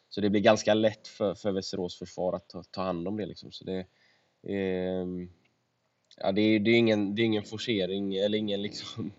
så 0.08 0.20
det 0.20 0.30
blir 0.30 0.40
ganska 0.40 0.74
lätt 0.74 1.08
för, 1.08 1.34
för 1.34 1.52
Västerås 1.52 1.98
försvar 1.98 2.32
att 2.32 2.48
ta, 2.48 2.62
ta 2.62 2.82
hand 2.82 3.08
om 3.08 3.16
det 3.16 3.26
liksom. 3.26 3.52
Så 3.52 3.64
det, 3.64 3.78
eh, 4.54 5.06
ja, 6.20 6.32
det, 6.32 6.40
är, 6.40 6.60
det, 6.60 6.70
är 6.70 6.76
ingen, 6.76 7.14
det 7.14 7.22
är 7.22 7.24
ingen 7.24 7.44
forcering 7.44 8.14
eller 8.16 8.38
ingen 8.38 8.62
liksom 8.62 9.12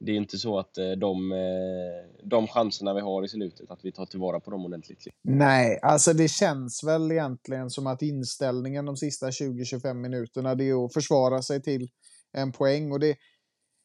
det 0.00 0.12
är 0.12 0.16
inte 0.16 0.38
så 0.38 0.58
att 0.58 0.78
eh, 0.78 0.90
de, 0.90 1.32
eh, 1.32 2.26
de 2.28 2.46
chanserna 2.48 2.94
vi 2.94 3.00
har 3.00 3.24
i 3.24 3.28
slutet, 3.28 3.70
att 3.70 3.84
vi 3.84 3.92
tar 3.92 4.06
tillvara 4.06 4.40
på 4.40 4.50
dem 4.50 4.64
ordentligt. 4.64 5.04
Liksom. 5.04 5.38
Nej, 5.38 5.78
alltså 5.82 6.12
det 6.12 6.28
känns 6.28 6.84
väl 6.84 7.12
egentligen 7.12 7.70
som 7.70 7.86
att 7.86 8.02
inställningen 8.02 8.84
de 8.84 8.96
sista 8.96 9.30
20-25 9.30 9.94
minuterna 9.94 10.54
det 10.54 10.68
är 10.68 10.84
att 10.84 10.92
försvara 10.92 11.42
sig 11.42 11.62
till 11.62 11.88
en 12.32 12.52
poäng. 12.52 12.92
Och 12.92 13.00
det, 13.00 13.16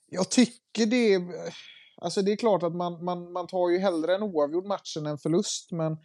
jag 0.09 0.29
tycker 0.29 0.85
det... 0.85 1.21
Alltså 2.01 2.21
det 2.21 2.31
är 2.31 2.35
klart 2.35 2.63
att 2.63 2.75
man, 2.75 3.05
man, 3.05 3.31
man 3.31 3.47
tar 3.47 3.69
ju 3.69 3.77
hellre 3.77 4.15
en 4.15 4.23
oavgjord 4.23 4.65
match 4.65 4.97
än 4.97 5.05
en 5.05 5.17
förlust, 5.17 5.71
men 5.71 5.97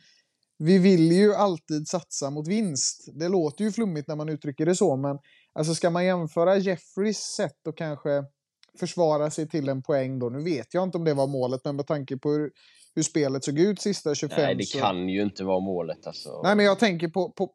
vi 0.59 0.79
vill 0.79 1.13
ju 1.13 1.35
alltid 1.35 1.89
satsa 1.89 2.31
mot 2.31 2.49
vinst. 2.49 3.09
Det 3.13 3.29
låter 3.29 3.65
ju 3.65 3.73
flummigt 3.73 4.09
när 4.09 4.17
man 4.17 4.29
uttrycker 4.29 4.67
det 4.67 4.75
så, 4.75 4.97
men 4.97 5.19
alltså 5.55 5.75
ska 5.75 5.91
man 5.91 6.05
jämföra 6.05 6.57
Jeffreys 6.57 7.19
sätt 7.19 7.67
att 7.69 7.77
kanske 7.77 8.25
försvara 8.81 9.31
sig 9.31 9.49
till 9.49 9.69
en 9.69 9.83
poäng 9.83 10.19
då. 10.19 10.29
Nu 10.29 10.45
vet 10.45 10.75
jag 10.75 10.83
inte 10.83 10.99
om 10.99 11.05
det 11.05 11.15
var 11.15 11.27
målet, 11.27 11.61
men 11.65 11.77
med 11.77 11.87
tanke 11.87 12.17
på 12.17 12.31
hur, 12.31 12.51
hur 12.95 13.03
spelet 13.03 13.45
såg 13.45 13.59
ut 13.59 13.81
sista 13.81 14.15
25 14.15 14.37
Nej, 14.39 14.55
det 14.55 14.65
så... 14.65 14.79
kan 14.79 15.09
ju 15.09 15.23
inte 15.23 15.45
vara 15.45 15.61
målet 15.61 16.07
alltså. 16.07 16.41
Nej, 16.43 16.57
men 16.57 16.65
jag 16.65 16.79
tänker 16.79 17.09
på, 17.09 17.33
på, 17.33 17.51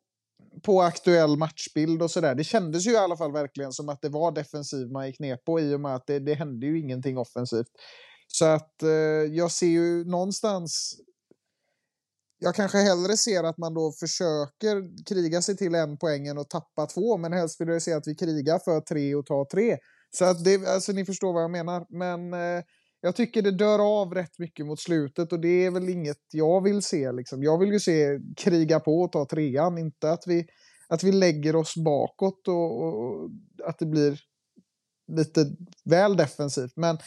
på 0.63 0.81
aktuell 0.81 1.37
matchbild 1.37 2.01
och 2.01 2.11
sådär. 2.11 2.35
Det 2.35 2.43
kändes 2.43 2.87
ju 2.87 2.91
i 2.91 2.97
alla 2.97 3.17
fall 3.17 3.31
verkligen 3.31 3.71
som 3.71 3.89
att 3.89 4.01
det 4.01 4.09
var 4.09 4.31
defensiv 4.31 4.91
man 4.91 5.07
gick 5.07 5.19
ner 5.19 5.37
på 5.37 5.59
i 5.59 5.75
och 5.75 5.81
med 5.81 5.95
att 5.95 6.07
det, 6.07 6.19
det 6.19 6.33
hände 6.33 6.65
ju 6.65 6.79
ingenting 6.79 7.17
offensivt. 7.17 7.71
Så 8.27 8.45
att 8.45 8.83
eh, 8.83 8.89
jag 9.31 9.51
ser 9.51 9.67
ju 9.67 10.05
någonstans 10.05 10.95
jag 12.39 12.55
kanske 12.55 12.77
hellre 12.77 13.17
ser 13.17 13.43
att 13.43 13.57
man 13.57 13.73
då 13.73 13.91
försöker 13.91 15.05
kriga 15.05 15.41
sig 15.41 15.57
till 15.57 15.75
en 15.75 15.97
poäng 15.97 16.27
än 16.27 16.37
att 16.37 16.49
tappa 16.49 16.85
två, 16.85 17.17
men 17.17 17.33
helst 17.33 17.61
vill 17.61 17.67
jag 17.67 17.81
se 17.81 17.93
att 17.93 18.07
vi 18.07 18.15
krigar 18.15 18.59
för 18.59 18.81
tre 18.81 19.15
och 19.15 19.25
tar 19.25 19.45
tre. 19.45 19.77
Så 20.11 20.25
att 20.25 20.43
det, 20.43 20.67
alltså 20.67 20.91
ni 20.91 21.05
förstår 21.05 21.33
vad 21.33 21.43
jag 21.43 21.51
menar. 21.51 21.85
Men 21.89 22.33
eh, 22.33 22.63
jag 23.01 23.15
tycker 23.15 23.41
det 23.41 23.51
dör 23.51 24.01
av 24.01 24.13
rätt 24.13 24.39
mycket 24.39 24.65
mot 24.65 24.79
slutet 24.79 25.31
och 25.31 25.39
det 25.39 25.65
är 25.65 25.71
väl 25.71 25.89
inget 25.89 26.17
jag 26.31 26.63
vill 26.63 26.81
se. 26.81 27.11
Liksom. 27.11 27.43
Jag 27.43 27.57
vill 27.57 27.71
ju 27.71 27.79
se 27.79 28.19
kriga 28.37 28.79
på 28.79 29.01
och 29.01 29.11
ta 29.11 29.25
trean, 29.25 29.77
inte 29.77 30.11
att 30.11 30.23
vi, 30.27 30.47
att 30.87 31.03
vi 31.03 31.11
lägger 31.11 31.55
oss 31.55 31.75
bakåt 31.75 32.47
och, 32.47 32.83
och 32.83 33.29
att 33.63 33.79
det 33.79 33.85
blir 33.85 34.19
lite 35.11 35.45
väl 35.85 36.17
defensivt. 36.17 36.73
Men 36.75 36.97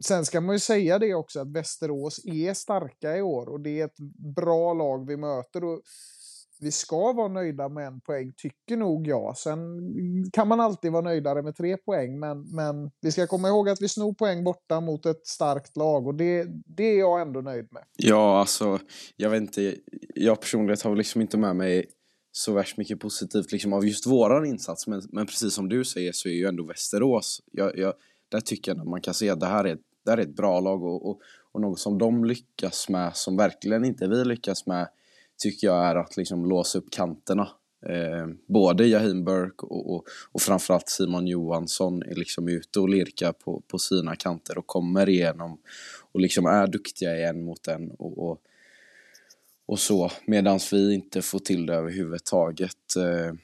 sen 0.00 0.24
ska 0.24 0.40
man 0.40 0.54
ju 0.54 0.58
säga 0.58 0.98
det 0.98 1.14
också 1.14 1.40
att 1.40 1.52
Västerås 1.52 2.20
är 2.24 2.54
starka 2.54 3.16
i 3.16 3.22
år 3.22 3.48
och 3.48 3.60
det 3.60 3.80
är 3.80 3.84
ett 3.84 3.98
bra 4.36 4.74
lag 4.74 5.06
vi 5.06 5.16
möter. 5.16 5.64
Och 5.64 5.82
vi 6.60 6.72
ska 6.72 7.12
vara 7.12 7.28
nöjda 7.28 7.68
med 7.68 7.86
en 7.86 8.00
poäng, 8.00 8.32
tycker 8.36 8.76
nog 8.76 9.06
jag. 9.06 9.38
Sen 9.38 9.58
kan 10.32 10.48
man 10.48 10.60
alltid 10.60 10.92
vara 10.92 11.02
nöjdare 11.02 11.42
med 11.42 11.56
tre 11.56 11.76
poäng, 11.76 12.18
men, 12.18 12.54
men 12.54 12.90
vi 13.00 13.12
ska 13.12 13.26
komma 13.26 13.48
ihåg 13.48 13.68
att 13.68 13.82
vi 13.82 13.88
snor 13.88 14.14
poäng 14.14 14.44
borta 14.44 14.80
mot 14.80 15.06
ett 15.06 15.26
starkt 15.26 15.76
lag 15.76 16.06
och 16.06 16.14
det, 16.14 16.46
det 16.66 16.84
är 16.84 16.98
jag 16.98 17.20
ändå 17.20 17.40
nöjd 17.40 17.68
med. 17.70 17.82
Ja, 17.96 18.40
alltså, 18.40 18.78
jag 19.16 19.30
vet 19.30 19.40
inte. 19.40 19.76
Jag 20.14 20.40
personligen 20.40 20.78
har 20.84 20.96
liksom 20.96 21.20
inte 21.20 21.36
med 21.36 21.56
mig 21.56 21.86
så 22.32 22.52
värst 22.52 22.76
mycket 22.76 23.00
positivt 23.00 23.52
liksom, 23.52 23.72
av 23.72 23.86
just 23.86 24.06
våran 24.06 24.46
insats, 24.46 24.86
men, 24.86 25.02
men 25.12 25.26
precis 25.26 25.54
som 25.54 25.68
du 25.68 25.84
säger 25.84 26.12
så 26.12 26.28
är 26.28 26.32
ju 26.32 26.46
ändå 26.46 26.64
Västerås, 26.64 27.40
jag, 27.52 27.78
jag, 27.78 27.94
där 28.34 28.40
tycker 28.40 28.70
jag 28.70 28.80
att 28.80 28.88
man 28.88 29.00
kan 29.00 29.14
se 29.14 29.30
att 29.30 29.40
det 29.40 29.46
här 29.46 29.64
är, 29.64 29.78
det 30.04 30.10
här 30.10 30.18
är 30.18 30.22
ett 30.22 30.36
bra 30.36 30.60
lag 30.60 30.84
och, 30.84 31.10
och, 31.10 31.20
och 31.52 31.60
något 31.60 31.78
som 31.78 31.98
de 31.98 32.24
lyckas 32.24 32.88
med, 32.88 33.16
som 33.16 33.36
verkligen 33.36 33.84
inte 33.84 34.08
vi 34.08 34.24
lyckas 34.24 34.66
med, 34.66 34.88
tycker 35.38 35.66
jag 35.66 35.84
är 35.86 35.96
att 35.96 36.16
liksom 36.16 36.46
låsa 36.46 36.78
upp 36.78 36.90
kanterna. 36.90 37.48
Eh, 37.86 38.26
både 38.46 38.86
Jahim 38.86 39.24
Burke 39.24 39.66
och, 39.66 39.94
och, 39.94 40.06
och 40.32 40.40
framförallt 40.40 40.88
Simon 40.88 41.26
Johansson 41.26 42.02
är 42.02 42.14
liksom 42.14 42.48
ute 42.48 42.80
och 42.80 42.88
lirkar 42.88 43.32
på, 43.32 43.62
på 43.68 43.78
sina 43.78 44.16
kanter 44.16 44.58
och 44.58 44.66
kommer 44.66 45.08
igenom 45.08 45.58
och 46.12 46.20
liksom 46.20 46.46
är 46.46 46.66
duktiga 46.66 47.16
igen 47.16 47.44
mot 47.44 47.66
en 47.66 47.90
och, 47.90 48.18
och, 48.18 48.40
och 49.66 49.78
så 49.78 50.10
medan 50.26 50.60
vi 50.72 50.94
inte 50.94 51.22
får 51.22 51.38
till 51.38 51.66
det 51.66 51.74
överhuvudtaget. 51.74 52.96
Eh, 52.96 53.34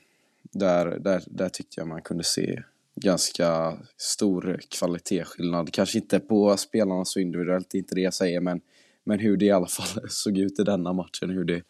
där, 0.43 0.99
där, 0.99 1.23
där 1.27 1.49
tyckte 1.49 1.81
jag 1.81 1.89
man 1.89 2.03
kunde 2.03 2.25
se 2.25 2.63
ganska 3.01 3.79
stor 3.97 4.61
kvalitetsskillnad. 4.69 5.73
Kanske 5.73 5.99
inte 5.99 6.21
på 6.21 6.57
spelarna 6.57 7.05
så 7.05 7.21
individuellt, 7.21 7.75
inte 7.75 7.95
det 7.95 8.01
jag 8.01 8.15
säger, 8.15 8.41
men 8.41 8.61
men 9.05 9.19
hur 9.19 9.37
det 9.37 9.45
i 9.45 9.51
alla 9.51 9.67
fall 9.67 10.03
såg 10.11 10.39
ut 10.39 10.61
i 10.61 10.63
denna 10.63 10.93
matchen, 10.93 11.31
hur 11.31 11.45
det 11.45 11.63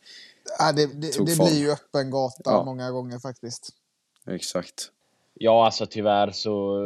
ja, 0.58 0.72
Det, 0.72 0.86
det, 0.86 1.18
det 1.18 1.36
blir 1.36 1.60
ju 1.60 1.70
öppen 1.70 2.10
gata 2.10 2.42
ja. 2.44 2.64
många 2.64 2.90
gånger 2.90 3.18
faktiskt. 3.18 3.68
Exakt. 4.26 4.90
Ja, 5.34 5.64
alltså 5.64 5.86
tyvärr 5.86 6.30
så, 6.30 6.82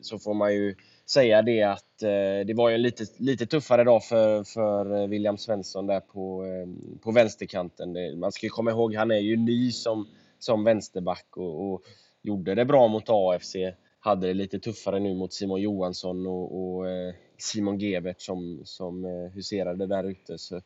så 0.00 0.18
får 0.18 0.34
man 0.34 0.54
ju 0.54 0.76
säga 1.06 1.42
det 1.42 1.62
att 1.62 2.02
eh, 2.02 2.46
det 2.46 2.54
var 2.56 2.68
ju 2.68 2.74
en 2.74 2.82
lite, 2.82 3.04
lite 3.16 3.46
tuffare 3.46 3.84
dag 3.84 4.04
för, 4.04 4.44
för 4.44 5.06
William 5.06 5.38
Svensson 5.38 5.86
där 5.86 6.00
på, 6.00 6.44
eh, 6.44 7.00
på 7.00 7.12
vänsterkanten. 7.12 7.92
Det, 7.92 8.16
man 8.16 8.32
ska 8.32 8.46
ju 8.46 8.50
komma 8.50 8.70
ihåg, 8.70 8.94
han 8.94 9.10
är 9.10 9.18
ju 9.18 9.36
ny 9.36 9.72
som, 9.72 10.08
som 10.38 10.64
vänsterback 10.64 11.26
och, 11.36 11.72
och 11.72 11.82
gjorde 12.22 12.54
det 12.54 12.64
bra 12.64 12.88
mot 12.88 13.04
AFC. 13.08 13.56
Hade 14.00 14.26
det 14.26 14.34
lite 14.34 14.58
tuffare 14.58 15.00
nu 15.00 15.14
mot 15.14 15.32
Simon 15.32 15.60
Johansson 15.60 16.26
och, 16.26 16.76
och 16.76 16.88
eh, 16.88 17.14
Simon 17.38 17.78
Gebert 17.78 18.20
som, 18.20 18.62
som 18.64 19.04
eh, 19.04 19.32
huserade 19.34 19.86
där 19.86 20.04
ute. 20.04 20.38
Så, 20.38 20.60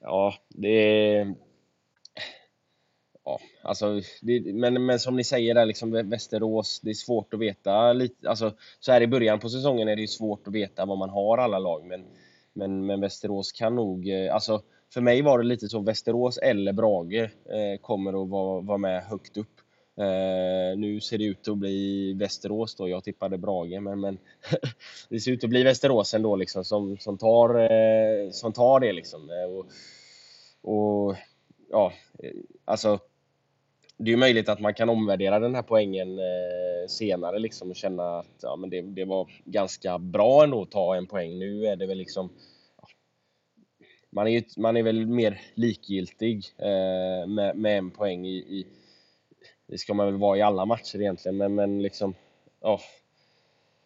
ja, 0.00 0.34
det 0.48 1.26
Ja, 3.28 3.40
alltså, 3.62 4.00
det, 4.22 4.54
men, 4.54 4.86
men 4.86 4.98
som 4.98 5.16
ni 5.16 5.24
säger 5.24 5.54
där, 5.54 5.66
liksom 5.66 5.90
Västerås, 6.10 6.80
det 6.80 6.90
är 6.90 6.94
svårt 6.94 7.34
att 7.34 7.40
veta. 7.40 7.92
Lite, 7.92 8.28
alltså, 8.28 8.52
så 8.80 8.92
här 8.92 9.00
i 9.00 9.06
början 9.06 9.38
på 9.38 9.48
säsongen 9.48 9.88
är 9.88 9.96
det 9.96 10.08
svårt 10.08 10.46
att 10.46 10.54
veta 10.54 10.86
vad 10.86 10.98
man 10.98 11.10
har 11.10 11.38
alla 11.38 11.58
lag, 11.58 11.84
men, 11.84 12.04
men, 12.52 12.86
men 12.86 13.00
Västerås 13.00 13.52
kan 13.52 13.74
nog... 13.74 14.08
Eh, 14.08 14.34
alltså, 14.34 14.62
för 14.94 15.00
mig 15.00 15.22
var 15.22 15.38
det 15.38 15.44
lite 15.44 15.68
så, 15.68 15.80
Västerås 15.80 16.38
eller 16.38 16.72
Brage 16.72 17.22
eh, 17.22 17.80
kommer 17.80 18.22
att 18.22 18.28
vara, 18.28 18.60
vara 18.60 18.78
med 18.78 19.02
högt 19.02 19.36
upp. 19.36 19.57
Uh, 19.98 20.78
nu 20.78 21.00
ser 21.00 21.18
det 21.18 21.24
ut 21.24 21.48
att 21.48 21.58
bli 21.58 22.12
Västerås 22.12 22.74
då, 22.74 22.88
jag 22.88 23.04
tippade 23.04 23.38
Brage, 23.38 23.82
men, 23.82 24.00
men 24.00 24.18
det 25.08 25.20
ser 25.20 25.32
ut 25.32 25.44
att 25.44 25.50
bli 25.50 25.62
Västerås 25.62 26.14
ändå 26.14 26.36
liksom 26.36 26.64
som, 26.64 26.98
som, 26.98 27.18
tar, 27.18 27.56
uh, 27.56 28.30
som 28.30 28.52
tar 28.52 28.80
det 28.80 28.92
liksom. 28.92 29.30
Uh, 29.30 29.58
och, 29.58 29.66
och, 30.62 31.16
ja, 31.70 31.92
alltså 32.64 32.98
det 33.96 34.12
är 34.12 34.16
möjligt 34.16 34.48
att 34.48 34.60
man 34.60 34.74
kan 34.74 34.88
omvärdera 34.88 35.38
den 35.38 35.54
här 35.54 35.62
poängen 35.62 36.18
senare 36.88 37.38
liksom 37.38 37.70
och 37.70 37.76
känna 37.76 38.18
att 38.18 38.36
ja, 38.42 38.56
men 38.56 38.70
det, 38.70 38.82
det 38.82 39.04
var 39.04 39.30
ganska 39.44 39.98
bra 39.98 40.44
ändå 40.44 40.62
att 40.62 40.70
ta 40.70 40.96
en 40.96 41.06
poäng. 41.06 41.38
Nu 41.38 41.66
är 41.66 41.76
det 41.76 41.86
väl 41.86 41.98
liksom 41.98 42.30
man 44.10 44.26
är, 44.26 44.30
ju, 44.30 44.42
man 44.56 44.76
är 44.76 44.82
väl 44.82 45.06
mer 45.06 45.40
likgiltig 45.54 46.44
med, 47.26 47.56
med 47.56 47.78
en 47.78 47.90
poäng 47.90 48.26
i, 48.26 48.36
i 48.36 48.66
det 49.68 49.78
ska 49.78 49.94
man 49.94 50.06
väl 50.06 50.16
vara 50.16 50.38
i 50.38 50.42
alla 50.42 50.64
matcher 50.64 51.00
egentligen, 51.00 51.36
men, 51.36 51.54
men 51.54 51.82
liksom, 51.82 52.14
ja. 52.60 52.80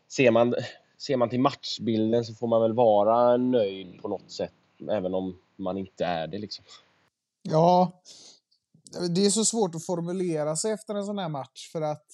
Ser 0.09 0.31
man, 0.31 0.55
ser 0.99 1.17
man 1.17 1.29
till 1.29 1.41
matchbilden 1.41 2.25
så 2.25 2.35
får 2.35 2.47
man 2.47 2.63
väl 2.63 2.73
vara 2.73 3.37
nöjd 3.37 4.03
på 4.03 4.09
något 4.09 4.31
sätt, 4.31 4.53
även 4.91 5.15
om 5.15 5.39
man 5.57 5.79
inte 5.79 6.05
är 6.05 6.27
det 6.27 6.39
liksom. 6.39 6.65
Ja, 7.43 8.03
det 9.11 9.27
är 9.27 9.31
så 9.31 9.45
svårt 9.45 9.75
att 9.75 9.87
formulera 9.87 10.57
sig 10.57 10.73
efter 10.73 10.95
en 10.95 11.05
sån 11.05 11.19
här 11.19 11.29
match 11.29 11.71
för 11.73 11.83
att 11.83 12.07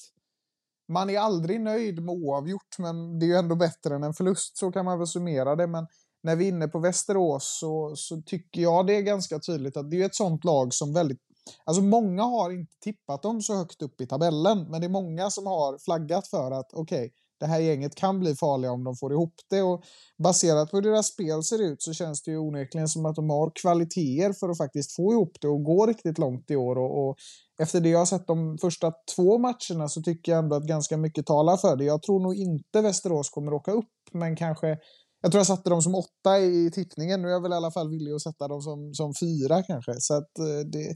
man 0.88 1.11
är 1.11 1.18
aldrig 1.18 1.61
nöjd 1.61 2.02
med 2.02 2.14
oavgjort, 2.14 2.78
men 2.78 3.18
det 3.18 3.26
är 3.26 3.28
ju 3.28 3.37
ändå 3.37 3.54
bättre 3.54 3.94
än 3.94 4.04
en 4.04 4.14
förlust, 4.14 4.57
så 4.57 4.72
kan 4.72 4.85
man 4.85 4.98
väl 4.98 5.07
summera 5.07 5.57
det. 5.57 5.66
Men 5.66 5.87
när 6.22 6.37
vi 6.37 6.44
är 6.44 6.48
inne 6.48 6.68
på 6.68 6.78
Västerås 6.78 7.59
så, 7.61 7.96
så 7.96 8.22
tycker 8.22 8.61
jag 8.61 8.87
det 8.87 8.96
är 8.96 9.02
ganska 9.02 9.38
tydligt 9.38 9.76
att 9.76 9.90
det 9.90 10.02
är 10.02 10.07
ett 10.07 10.14
sånt 10.14 10.44
lag 10.44 10.74
som 10.74 10.92
väldigt 10.92 11.27
Alltså 11.64 11.82
många 11.82 12.22
har 12.22 12.50
inte 12.50 12.74
tippat 12.80 13.22
dem 13.22 13.42
så 13.42 13.56
högt 13.56 13.82
upp 13.82 14.00
i 14.00 14.06
tabellen, 14.06 14.70
men 14.70 14.80
det 14.80 14.87
är 14.87 14.88
många 14.88 15.30
som 15.30 15.46
har 15.46 15.78
flaggat 15.78 16.28
för 16.28 16.50
att 16.50 16.72
okej, 16.72 16.98
okay, 16.98 17.11
det 17.40 17.46
här 17.46 17.61
gänget 17.61 17.94
kan 17.94 18.20
bli 18.20 18.34
farliga 18.34 18.72
om 18.72 18.84
de 18.84 18.96
får 18.96 19.12
ihop 19.12 19.34
det 19.50 19.62
och 19.62 19.84
baserat 20.22 20.70
på 20.70 20.76
hur 20.76 20.82
deras 20.82 21.06
spel 21.06 21.42
ser 21.42 21.62
ut 21.62 21.82
så 21.82 21.92
känns 21.92 22.22
det 22.22 22.30
ju 22.30 22.38
onekligen 22.38 22.88
som 22.88 23.06
att 23.06 23.16
de 23.16 23.30
har 23.30 23.52
kvaliteter 23.62 24.32
för 24.32 24.48
att 24.48 24.58
faktiskt 24.58 24.96
få 24.96 25.12
ihop 25.12 25.37
det 25.40 25.48
och 25.48 25.64
gå 25.64 25.87
riktigt 25.87 26.18
långt 26.18 26.50
i 26.50 26.56
år 26.56 26.78
och, 26.78 27.08
och 27.08 27.16
efter 27.61 27.80
det 27.80 27.88
jag 27.88 27.98
har 27.98 28.06
sett 28.06 28.26
de 28.26 28.58
första 28.58 28.92
två 29.16 29.38
matcherna 29.38 29.88
så 29.88 30.02
tycker 30.02 30.32
jag 30.32 30.38
ändå 30.38 30.56
att 30.56 30.66
ganska 30.66 30.96
mycket 30.96 31.26
talar 31.26 31.56
för 31.56 31.76
det. 31.76 31.84
Jag 31.84 32.02
tror 32.02 32.20
nog 32.20 32.34
inte 32.34 32.80
Västerås 32.80 33.30
kommer 33.30 33.52
åka 33.52 33.72
upp, 33.72 33.92
men 34.12 34.37
kanske 34.37 34.78
jag 35.20 35.33
tror 35.33 35.40
jag 35.40 35.46
satte 35.46 35.70
dem 35.70 35.83
som 35.83 35.94
åtta 35.94 36.38
i 36.38 36.70
tippningen. 36.70 37.22
Nu 37.22 37.28
är 37.28 37.33
jag 37.33 37.42
väl 37.42 37.52
i 37.52 37.54
alla 37.54 37.70
fall 37.70 37.90
villig 37.90 38.12
att 38.12 38.22
sätta 38.22 38.48
dem 38.48 38.62
som, 38.62 38.94
som 38.94 39.14
fyra 39.14 39.62
kanske. 39.62 39.94
Så 40.00 40.14
att 40.14 40.38
eh, 40.38 40.68
det, 40.72 40.94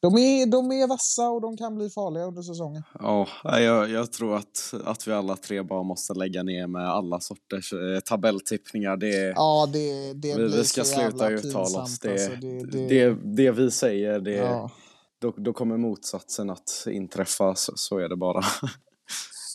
de, 0.00 0.14
är, 0.14 0.46
de 0.46 0.72
är 0.72 0.88
vassa 0.88 1.28
och 1.28 1.40
de 1.40 1.56
kan 1.56 1.74
bli 1.74 1.90
farliga 1.90 2.24
under 2.24 2.42
säsongen. 2.42 2.82
Ja, 2.98 3.26
jag, 3.42 3.90
jag 3.90 4.12
tror 4.12 4.36
att, 4.36 4.74
att 4.84 5.08
vi 5.08 5.12
alla 5.12 5.36
tre 5.36 5.62
bara 5.62 5.82
måste 5.82 6.14
lägga 6.14 6.42
ner 6.42 6.66
med 6.66 6.88
alla 6.88 7.20
sorters 7.20 7.72
eh, 7.72 8.00
tabelltippningar. 8.00 8.96
Det, 8.96 9.32
ja, 9.36 9.68
det, 9.72 10.12
det 10.12 10.36
vi, 10.36 10.48
vi 10.48 10.64
ska 10.64 10.84
sluta 10.84 11.28
uttala 11.28 11.82
oss. 11.82 11.98
Det, 11.98 12.12
alltså, 12.12 12.30
det, 12.40 12.66
det, 12.66 12.88
det, 12.88 13.16
det, 13.24 13.50
vi 13.50 13.70
säger, 13.70 14.20
det, 14.20 14.36
ja. 14.36 14.70
då, 15.20 15.34
då 15.36 15.52
kommer 15.52 15.76
motsatsen 15.76 16.50
att 16.50 16.86
inträffa. 16.86 17.54
Så, 17.54 17.72
så 17.76 17.98
är 17.98 18.08
det 18.08 18.16
bara. 18.16 18.44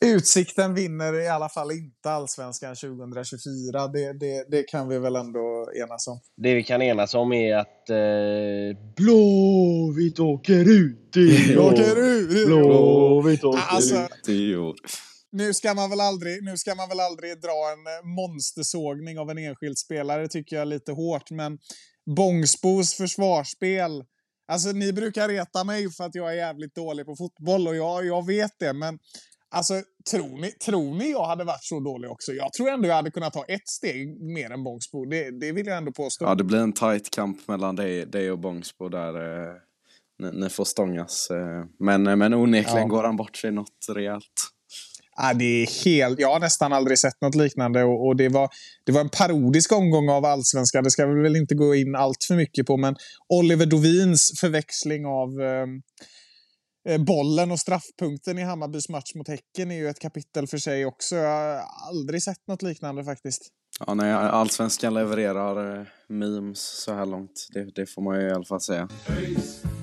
Utsikten 0.06 0.74
vinner 0.74 1.14
i 1.14 1.28
alla 1.28 1.50
fall 1.50 1.72
inte 1.72 2.12
allsvenskan 2.12 2.76
2024. 2.76 3.88
Det, 3.88 4.14
det, 4.14 4.46
det 4.52 4.64
kan 4.64 4.88
vi 4.88 5.00
väl 5.00 5.16
ändå 5.16 5.72
enas 5.76 6.08
om. 6.08 6.20
Det 6.38 6.54
vi 6.54 6.64
kan 6.64 6.82
enas 6.82 7.14
om 7.14 7.34
är 7.34 7.56
att 7.56 7.90
eh, 7.90 8.94
Blåvitt 8.96 10.20
åker 10.20 10.70
ut 10.70 11.18
i 11.18 11.58
år. 11.58 11.74
åker 11.74 11.96
ut 11.96 12.46
Blåvitt 12.48 13.44
åker 13.44 13.64
alltså, 13.68 13.96
ut 13.96 14.30
i 14.30 14.56
år. 14.56 14.76
Nu 15.32 15.54
ska, 15.54 15.74
man 15.74 15.90
väl 15.90 16.00
aldrig, 16.00 16.44
nu 16.44 16.58
ska 16.58 16.76
man 16.76 16.90
väl 16.90 17.00
aldrig 17.00 17.42
dra 17.42 17.74
en 17.74 17.88
eh, 17.88 18.16
monstersågning 18.16 19.20
av 19.20 19.30
en 19.30 19.38
enskild 19.38 19.78
spelare, 19.78 20.28
tycker 20.28 20.56
jag 20.56 20.62
är 20.62 20.66
lite 20.66 20.92
hårt. 20.92 21.32
Men 21.32 21.58
Bångsbos 22.16 22.94
försvarsspel 22.94 24.04
Alltså 24.50 24.72
ni 24.72 24.94
brukar 24.94 25.28
reta 25.28 25.64
mig 25.64 25.92
för 25.92 26.04
att 26.04 26.16
jag 26.16 26.30
är 26.32 26.38
jävligt 26.38 26.76
dålig 26.76 27.06
på 27.06 27.16
fotboll 27.16 27.68
och 27.68 27.76
jag, 27.76 28.06
jag 28.06 28.26
vet 28.26 28.52
det, 28.60 28.74
men 28.74 29.00
Alltså, 29.52 29.74
tror 30.12 30.42
ni, 30.42 30.52
tror 30.52 30.96
ni 30.96 31.12
jag 31.12 31.26
hade 31.26 31.44
varit 31.44 31.64
så 31.64 31.80
dålig 31.80 32.12
också? 32.12 32.32
Jag 32.32 32.54
tror 32.54 32.70
ändå 32.70 32.88
jag 32.88 32.96
hade 32.96 33.12
kunnat 33.12 33.34
ta 33.34 33.44
ett 33.44 33.68
steg 33.68 34.22
mer 34.22 34.52
än 34.52 34.64
Bångsbo. 34.64 35.06
Det, 35.06 35.40
det 35.40 35.52
vill 35.52 35.68
jag 35.68 35.78
ändå 35.78 35.92
påstå. 35.92 36.26
Ja, 36.26 36.36
det 36.36 36.44
blir 36.44 36.60
en 36.60 36.74
tight 36.74 37.10
kamp 37.10 37.48
mellan 37.48 37.76
dig, 37.76 38.06
dig 38.06 38.32
och 38.32 38.40
Bångsbo 38.40 38.90
där 38.90 39.48
eh, 39.48 39.54
ni, 40.20 40.32
ni, 40.32 40.50
får 40.50 40.66
stångas. 40.66 41.30
Eh, 41.32 41.66
men, 41.80 42.04
men 42.04 42.34
onekligen 42.34 42.82
ja. 42.82 42.88
går 42.88 43.04
han 43.04 43.16
bort 43.16 43.38
sig 43.38 43.52
något 43.52 43.86
rejält. 43.90 44.24
Ja, 45.16 45.34
det 45.34 45.46
är 45.46 45.86
helt, 45.86 46.20
jag 46.20 46.34
har 46.34 46.40
nästan 46.40 46.74
aldrig 46.74 47.00
sett 47.00 47.22
något 47.22 47.36
liknande 47.36 47.84
och, 47.84 48.08
och, 48.08 48.16
det, 48.16 48.30
var, 48.30 48.50
det 48.86 48.92
var 48.92 49.02
en 49.02 49.10
parodisk 49.10 49.72
omgång 49.72 50.10
av 50.10 50.26
allsvenskan. 50.26 50.84
Det 50.84 50.92
ska 50.92 51.06
vi 51.06 51.22
väl 51.22 51.36
inte 51.36 51.56
gå 51.56 51.76
in 51.76 51.96
allt 51.96 52.24
för 52.24 52.36
mycket 52.36 52.68
på, 52.68 52.78
men 52.78 52.96
Oliver 53.30 53.66
Dovins 53.66 54.40
förväxling 54.40 55.06
av 55.06 55.42
eh, 55.42 55.68
Eh, 55.68 56.19
bollen 56.98 57.52
och 57.52 57.60
straffpunkten 57.60 58.38
i 58.38 58.44
Hammarbys 58.44 58.90
match 58.90 59.16
mot 59.16 59.28
Häcken 59.28 59.72
är 59.72 59.76
ju 59.76 59.88
ett 59.88 60.00
kapitel 60.00 60.48
för 60.48 60.58
sig 60.58 60.86
också. 60.86 61.16
Jag 61.16 61.30
har 61.30 61.64
aldrig 61.90 62.24
sett 62.24 62.48
något 62.48 62.62
liknande 62.62 63.04
faktiskt. 63.04 63.50
Ja, 63.88 63.94
nej, 63.94 64.12
allsvenskan 64.14 64.94
levererar 64.94 65.80
eh, 65.80 65.86
memes 66.08 66.60
så 66.60 66.94
här 66.94 67.06
långt. 67.06 67.48
Det, 67.54 67.64
det 67.76 67.86
får 67.86 68.02
man 68.02 68.22
ju 68.22 68.28
i 68.28 68.32
alla 68.32 68.44
fall 68.44 68.62
säga. 68.62 68.90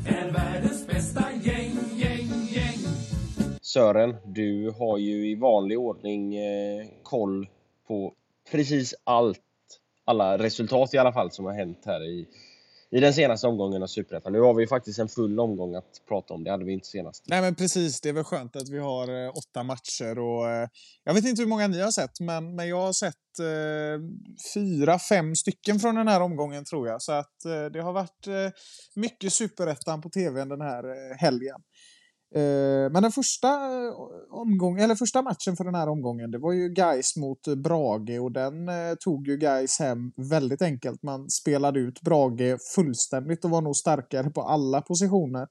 är 0.07 0.31
världens 0.33 0.87
bästa 0.87 1.25
gäng, 1.43 1.79
gäng, 1.97 2.29
gäng. 2.51 2.79
Sören, 3.61 4.17
du 4.25 4.71
har 4.79 4.99
ju 4.99 5.31
i 5.31 5.35
vanlig 5.35 5.79
ordning 5.79 6.37
eh, 6.37 6.87
koll 7.03 7.49
på 7.89 8.13
precis 8.51 8.95
allt. 9.05 9.41
Alla 10.05 10.39
resultat 10.39 10.95
i 10.95 10.99
alla 10.99 11.13
fall 11.13 11.31
som 11.31 11.45
har 11.45 11.53
hänt 11.53 11.83
här 11.87 12.05
i 12.05 12.29
i 12.91 13.01
den 13.01 13.15
senaste 13.15 13.47
omgången 13.47 13.83
av 13.83 13.87
Superettan. 13.87 14.33
Nu 14.33 14.41
har 14.41 14.55
vi 14.55 14.67
faktiskt 14.67 14.99
en 14.99 15.09
full 15.09 15.41
omgång 15.41 15.75
att 15.75 16.03
prata 16.09 16.35
om. 16.35 16.45
Det 16.45 16.51
hade 16.51 16.65
vi 16.65 16.73
inte 16.73 16.87
senast. 16.87 17.25
Nej, 17.27 17.41
men 17.41 17.55
precis. 17.55 18.01
Det 18.01 18.09
är 18.09 18.13
väl 18.13 18.25
skönt 18.25 18.57
att 18.57 18.69
vi 18.69 18.79
har 18.79 19.25
eh, 19.25 19.31
åtta 19.31 19.63
matcher 19.63 20.19
och 20.19 20.51
eh, 20.51 20.69
jag 21.05 21.15
vet 21.15 21.25
inte 21.25 21.43
hur 21.43 21.49
många 21.49 21.67
ni 21.67 21.81
har 21.81 21.91
sett, 21.91 22.21
men, 22.21 22.55
men 22.55 22.69
jag 22.69 22.81
har 22.81 22.93
sett 22.93 23.39
eh, 23.39 24.01
fyra, 24.55 24.99
fem 24.99 25.35
stycken 25.35 25.81
från 25.81 25.95
den 25.95 26.09
här 26.09 26.21
omgången 26.21 26.65
tror 26.65 26.89
jag. 26.89 27.03
Så 27.03 27.13
att 27.13 27.45
eh, 27.45 27.65
det 27.65 27.81
har 27.81 27.93
varit 27.93 28.27
eh, 28.27 28.51
mycket 28.95 29.33
Superettan 29.33 30.01
på 30.03 30.11
tv 30.11 30.45
den 30.45 30.61
här 30.61 30.85
eh, 30.85 31.17
helgen. 31.17 31.61
Eh, 32.35 32.91
men 32.93 33.03
den 33.03 33.13
första, 33.13 33.49
eh, 33.49 33.93
omgång, 34.31 34.81
eller 34.81 34.95
första 34.95 35.23
matchen 35.23 35.57
för 35.57 35.65
den 35.65 35.75
här 35.75 35.89
omgången 35.89 36.31
det 36.31 36.39
var 36.39 36.53
ju 36.53 36.75
Geis 36.77 37.17
mot 37.17 37.47
Brage 37.57 38.21
och 38.21 38.33
den 38.33 38.69
eh, 38.69 38.95
tog 39.01 39.29
ju 39.29 39.39
Geis 39.39 39.79
hem 39.81 40.13
väldigt 40.31 40.63
enkelt. 40.63 41.03
Man 41.03 41.31
spelade 41.31 41.81
ut 41.81 42.01
Brage 42.03 42.59
fullständigt 42.75 43.45
och 43.45 43.51
var 43.51 43.61
nog 43.61 43.77
starkare 43.77 44.31
på 44.31 44.43
alla 44.43 44.83
positioner. 44.83 45.49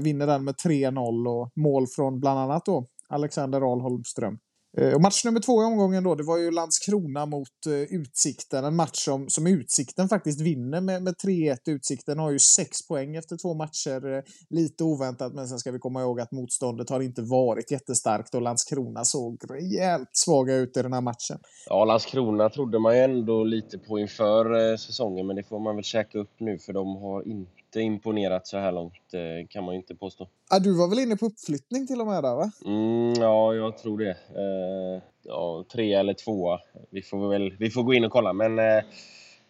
vinner 0.00 0.26
den 0.26 0.44
med 0.44 0.54
3-0 0.54 1.28
och 1.28 1.50
mål 1.56 1.86
från 1.96 2.20
bland 2.20 2.38
annat 2.38 2.64
då 2.64 2.86
Alexander 3.08 3.72
Ahl 3.72 3.80
Holmström. 3.80 4.38
Eh, 4.78 4.94
och 4.94 5.00
match 5.00 5.24
nummer 5.24 5.40
två 5.40 5.62
i 5.62 5.64
omgången 5.64 6.04
då, 6.04 6.14
det 6.14 6.22
var 6.22 6.38
ju 6.38 6.50
Landskrona 6.50 7.26
mot 7.26 7.66
eh, 7.66 7.72
Utsikten. 7.72 8.64
En 8.64 8.76
match 8.76 9.04
som, 9.04 9.28
som 9.28 9.46
Utsikten 9.46 10.08
faktiskt 10.08 10.40
vinner 10.40 10.80
med, 10.80 11.02
med 11.02 11.14
3-1. 11.14 11.56
Utsikten 11.66 12.18
har 12.18 12.30
ju 12.30 12.38
sex 12.38 12.88
poäng 12.88 13.16
efter 13.16 13.36
två 13.36 13.54
matcher. 13.54 14.16
Eh, 14.16 14.22
lite 14.50 14.84
oväntat, 14.84 15.34
men 15.34 15.48
sen 15.48 15.58
ska 15.58 15.70
vi 15.70 15.78
komma 15.78 16.00
ihåg 16.00 16.20
att 16.20 16.32
motståndet 16.32 16.90
har 16.90 17.00
inte 17.00 17.22
varit 17.22 17.70
jättestarkt 17.70 18.34
och 18.34 18.42
Landskrona 18.42 19.04
såg 19.04 19.38
rejält 19.50 20.08
svaga 20.12 20.54
ut 20.54 20.76
i 20.76 20.82
den 20.82 20.92
här 20.92 21.00
matchen. 21.00 21.38
Ja, 21.66 21.84
Landskrona 21.84 22.48
trodde 22.48 22.78
man 22.78 22.96
ju 22.96 23.02
ändå 23.02 23.44
lite 23.44 23.78
på 23.78 23.98
inför 23.98 24.70
eh, 24.70 24.76
säsongen, 24.76 25.26
men 25.26 25.36
det 25.36 25.42
får 25.42 25.60
man 25.60 25.74
väl 25.74 25.84
käka 25.84 26.18
upp 26.18 26.40
nu 26.40 26.58
för 26.58 26.72
de 26.72 26.96
har 26.96 27.28
inte 27.28 27.59
inte 27.70 27.80
imponerat 27.80 28.46
så 28.46 28.58
här 28.58 28.72
långt, 28.72 29.14
eh, 29.14 29.48
kan 29.48 29.64
man 29.64 29.74
inte 29.74 29.94
påstå. 29.94 30.28
Ah, 30.48 30.58
du 30.58 30.72
var 30.72 30.88
väl 30.88 30.98
inne 30.98 31.16
på 31.16 31.26
uppflyttning 31.26 31.86
till 31.86 32.00
och 32.00 32.06
med 32.06 32.22
där 32.22 32.34
va? 32.34 32.50
Mm, 32.64 33.14
ja, 33.14 33.54
jag 33.54 33.78
tror 33.78 33.98
det. 33.98 34.10
Eh, 34.10 35.02
ja, 35.22 35.64
tre 35.72 35.94
eller 35.94 36.14
tvåa. 36.14 36.60
Vi 36.90 37.02
får, 37.02 37.28
väl, 37.28 37.56
vi 37.58 37.70
får 37.70 37.82
gå 37.82 37.94
in 37.94 38.04
och 38.04 38.12
kolla, 38.12 38.32
men... 38.32 38.58
Eh, 38.58 38.84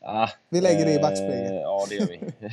ah, 0.00 0.28
vi 0.48 0.60
lägger 0.60 0.86
det 0.86 0.94
i 0.94 0.98
backspegeln. 0.98 1.54
ja, 1.54 1.86
det 1.88 1.94
gör 1.94 2.06
vi. 2.06 2.20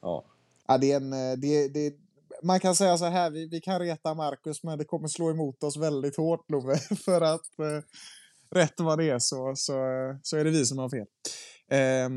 ja. 0.00 0.24
Ah, 0.66 0.78
det 0.78 0.92
är 0.92 0.96
en, 0.96 1.12
eh, 1.12 1.36
det, 1.36 1.68
det, 1.68 1.94
man 2.42 2.60
kan 2.60 2.74
säga 2.74 2.98
så 2.98 3.04
här, 3.04 3.30
vi, 3.30 3.46
vi 3.46 3.60
kan 3.60 3.80
reta 3.80 4.14
Marcus, 4.14 4.62
men 4.62 4.78
det 4.78 4.84
kommer 4.84 5.08
slå 5.08 5.30
emot 5.30 5.62
oss 5.62 5.76
väldigt 5.76 6.16
hårt, 6.16 6.50
Love. 6.50 6.76
För 7.04 7.20
att 7.20 7.58
eh, 7.58 7.82
rätt 8.50 8.80
vad 8.80 8.98
det 8.98 9.10
är 9.10 9.18
så, 9.18 9.52
så, 9.56 9.72
så 10.22 10.36
är 10.36 10.44
det 10.44 10.50
vi 10.50 10.66
som 10.66 10.78
har 10.78 10.90
fel. 10.90 11.06
Eh, 11.70 12.08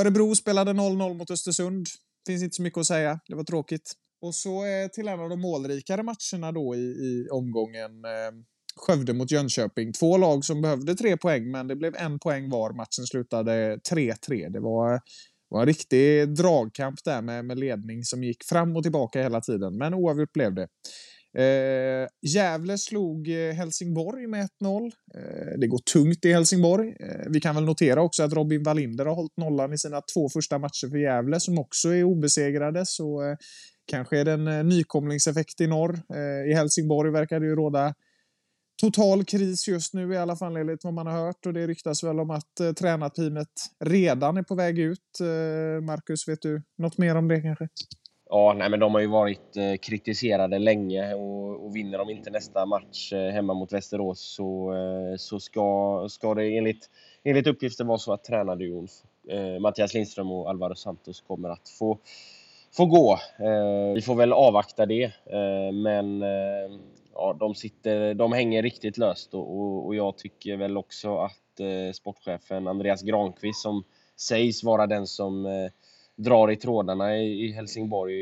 Örebro 0.00 0.34
spelade 0.34 0.72
0-0 0.72 1.14
mot 1.14 1.30
Östersund. 1.30 1.86
Finns 2.26 2.42
inte 2.42 2.56
så 2.56 2.62
mycket 2.62 2.78
att 2.78 2.86
säga. 2.86 3.20
Det 3.26 3.34
var 3.34 3.44
tråkigt. 3.44 3.92
Och 4.22 4.34
så 4.34 4.64
eh, 4.64 4.88
till 4.88 5.08
en 5.08 5.20
av 5.20 5.28
de 5.28 5.40
målrikare 5.40 6.02
matcherna 6.02 6.52
då 6.52 6.74
i, 6.74 6.78
i 6.78 7.28
omgången. 7.30 8.04
Eh, 8.04 8.32
Skövde 8.76 9.12
mot 9.12 9.30
Jönköping. 9.30 9.92
Två 9.92 10.16
lag 10.16 10.44
som 10.44 10.62
behövde 10.62 10.94
tre 10.94 11.16
poäng, 11.16 11.50
men 11.50 11.68
det 11.68 11.76
blev 11.76 11.96
en 11.96 12.18
poäng 12.18 12.50
var. 12.50 12.72
Matchen 12.72 13.06
slutade 13.06 13.76
3-3. 13.76 14.50
Det 14.50 14.60
var, 14.60 15.00
var 15.48 15.60
en 15.60 15.66
riktig 15.66 16.34
dragkamp 16.34 17.04
där 17.04 17.22
med, 17.22 17.44
med 17.44 17.58
ledning 17.58 18.04
som 18.04 18.24
gick 18.24 18.44
fram 18.44 18.76
och 18.76 18.82
tillbaka 18.82 19.22
hela 19.22 19.40
tiden, 19.40 19.76
men 19.76 19.94
oavgjort 19.94 20.32
blev 20.32 20.54
det. 20.54 20.68
Eh, 21.38 22.08
Gävle 22.22 22.78
slog 22.78 23.28
eh, 23.28 23.54
Helsingborg 23.54 24.26
med 24.26 24.48
1-0. 24.62 24.92
Eh, 25.14 25.58
det 25.58 25.66
går 25.66 25.78
tungt 25.78 26.24
i 26.24 26.32
Helsingborg. 26.32 26.96
Eh, 27.00 27.26
vi 27.28 27.40
kan 27.40 27.54
väl 27.54 27.64
notera 27.64 28.02
också 28.02 28.22
att 28.22 28.32
Robin 28.32 28.62
Wallinder 28.62 29.06
har 29.06 29.14
hållit 29.14 29.36
nollan 29.36 29.72
i 29.72 29.78
sina 29.78 30.00
två 30.14 30.28
första 30.28 30.58
matcher 30.58 30.90
för 30.90 30.98
Gävle 30.98 31.40
som 31.40 31.58
också 31.58 31.88
är 31.88 32.04
obesegrade. 32.04 32.86
Så 32.86 33.22
eh, 33.22 33.36
kanske 33.86 34.18
är 34.18 34.24
det 34.24 34.32
en 34.32 34.48
eh, 34.48 34.64
nykomlingseffekt 34.64 35.60
i 35.60 35.66
norr. 35.66 36.00
Eh, 36.14 36.50
I 36.50 36.54
Helsingborg 36.54 37.10
verkar 37.10 37.40
det 37.40 37.46
ju 37.46 37.56
råda 37.56 37.94
total 38.80 39.24
kris 39.24 39.68
just 39.68 39.94
nu 39.94 40.12
i 40.12 40.16
alla 40.16 40.36
fall 40.36 40.56
enligt 40.56 40.84
vad 40.84 40.94
man 40.94 41.06
har 41.06 41.26
hört 41.26 41.46
och 41.46 41.52
det 41.52 41.66
ryktas 41.66 42.04
väl 42.04 42.20
om 42.20 42.30
att 42.30 42.60
eh, 42.60 42.72
tränarteamet 42.72 43.48
redan 43.84 44.36
är 44.36 44.42
på 44.42 44.54
väg 44.54 44.78
ut. 44.78 45.20
Eh, 45.20 45.84
Marcus, 45.84 46.28
vet 46.28 46.42
du 46.42 46.62
något 46.78 46.98
mer 46.98 47.14
om 47.14 47.28
det 47.28 47.40
kanske? 47.40 47.68
Ja, 48.32 48.54
nej, 48.56 48.70
men 48.70 48.80
de 48.80 48.94
har 48.94 49.00
ju 49.00 49.06
varit 49.06 49.56
eh, 49.56 49.74
kritiserade 49.76 50.58
länge 50.58 51.14
och, 51.14 51.64
och 51.64 51.76
vinner 51.76 51.98
de 51.98 52.10
inte 52.10 52.30
nästa 52.30 52.66
match 52.66 53.12
eh, 53.12 53.30
hemma 53.32 53.54
mot 53.54 53.72
Västerås 53.72 54.34
så, 54.34 54.72
eh, 54.72 55.16
så 55.16 55.40
ska, 55.40 56.06
ska 56.10 56.34
det 56.34 56.56
enligt, 56.56 56.90
enligt 57.24 57.46
uppgifter 57.46 57.84
vara 57.84 57.98
så 57.98 58.12
att 58.12 58.24
tränarduon 58.24 58.88
eh, 59.28 59.58
Mattias 59.60 59.94
Lindström 59.94 60.32
och 60.32 60.50
Alvaro 60.50 60.74
Santos 60.74 61.20
kommer 61.20 61.48
att 61.48 61.68
få, 61.68 61.98
få 62.72 62.86
gå. 62.86 63.18
Eh, 63.38 63.94
vi 63.94 64.02
får 64.02 64.14
väl 64.14 64.32
avvakta 64.32 64.86
det, 64.86 65.04
eh, 65.04 65.72
men 65.72 66.22
eh, 66.22 66.78
ja, 67.14 67.36
de, 67.40 67.54
sitter, 67.54 68.14
de 68.14 68.32
hänger 68.32 68.62
riktigt 68.62 68.98
löst 68.98 69.34
och, 69.34 69.60
och, 69.60 69.86
och 69.86 69.94
jag 69.94 70.18
tycker 70.18 70.56
väl 70.56 70.76
också 70.76 71.18
att 71.18 71.60
eh, 71.60 71.92
sportchefen 71.92 72.68
Andreas 72.68 73.02
Granqvist 73.02 73.62
som 73.62 73.84
sägs 74.16 74.64
vara 74.64 74.86
den 74.86 75.06
som 75.06 75.46
eh, 75.46 75.70
drar 76.16 76.50
i 76.50 76.56
trådarna 76.56 77.16
i, 77.16 77.44
i 77.44 77.52
Helsingborg 77.52 78.14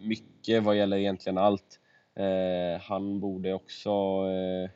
mycket 0.00 0.62
vad 0.62 0.76
gäller 0.76 0.96
egentligen 0.96 1.38
allt. 1.38 1.78
Eh, 2.16 2.80
han 2.82 3.20
borde 3.20 3.54
också 3.54 3.90
eh, 3.90 4.70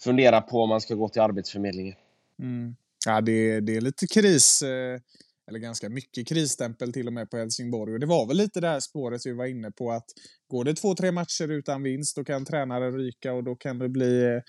fundera 0.00 0.40
på 0.40 0.62
om 0.62 0.68
man 0.68 0.80
ska 0.80 0.94
gå 0.94 1.08
till 1.08 1.22
Arbetsförmedlingen. 1.22 1.94
Mm. 2.38 2.76
Ja, 3.06 3.20
det, 3.20 3.60
det 3.60 3.76
är 3.76 3.80
lite 3.80 4.06
kris, 4.06 4.62
eh, 4.62 5.00
eller 5.48 5.58
ganska 5.58 5.88
mycket 5.88 6.28
krisstämpel 6.28 6.92
till 6.92 7.06
och 7.06 7.12
med 7.12 7.30
på 7.30 7.36
Helsingborg. 7.36 7.92
Och 7.92 8.00
det 8.00 8.06
var 8.06 8.26
väl 8.26 8.36
lite 8.36 8.60
det 8.60 8.68
här 8.68 8.80
spåret 8.80 9.26
vi 9.26 9.32
var 9.32 9.46
inne 9.46 9.70
på 9.70 9.90
att 9.92 10.06
går 10.48 10.64
det 10.64 10.74
två, 10.74 10.94
tre 10.94 11.12
matcher 11.12 11.50
utan 11.50 11.82
vinst 11.82 12.16
då 12.16 12.24
kan 12.24 12.44
tränaren 12.44 12.96
ryka 12.96 13.32
och 13.32 13.44
då 13.44 13.54
kan 13.54 13.78
det 13.78 13.88
bli 13.88 14.24
eh, 14.24 14.40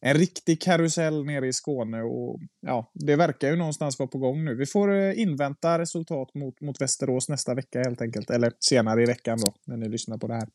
en 0.00 0.14
riktig 0.14 0.62
karusell 0.62 1.24
nere 1.24 1.48
i 1.48 1.52
Skåne. 1.52 2.02
Och, 2.02 2.40
ja, 2.60 2.90
det 2.94 3.16
verkar 3.16 3.50
ju 3.50 3.56
någonstans 3.56 3.98
vara 3.98 4.08
på 4.08 4.18
gång 4.18 4.44
nu. 4.44 4.54
Vi 4.54 4.66
får 4.66 4.94
eh, 4.94 5.20
invänta 5.20 5.78
resultat 5.78 6.34
mot, 6.34 6.60
mot 6.60 6.80
Västerås 6.80 7.28
nästa 7.28 7.54
vecka 7.54 7.78
helt 7.78 8.02
enkelt. 8.02 8.30
Eller 8.30 8.52
senare 8.60 9.02
i 9.02 9.06
veckan 9.06 9.38
då, 9.44 9.54
när 9.66 9.76
ni 9.76 9.88
lyssnar 9.88 10.18
på 10.18 10.26
det 10.26 10.34
här. 10.34 10.48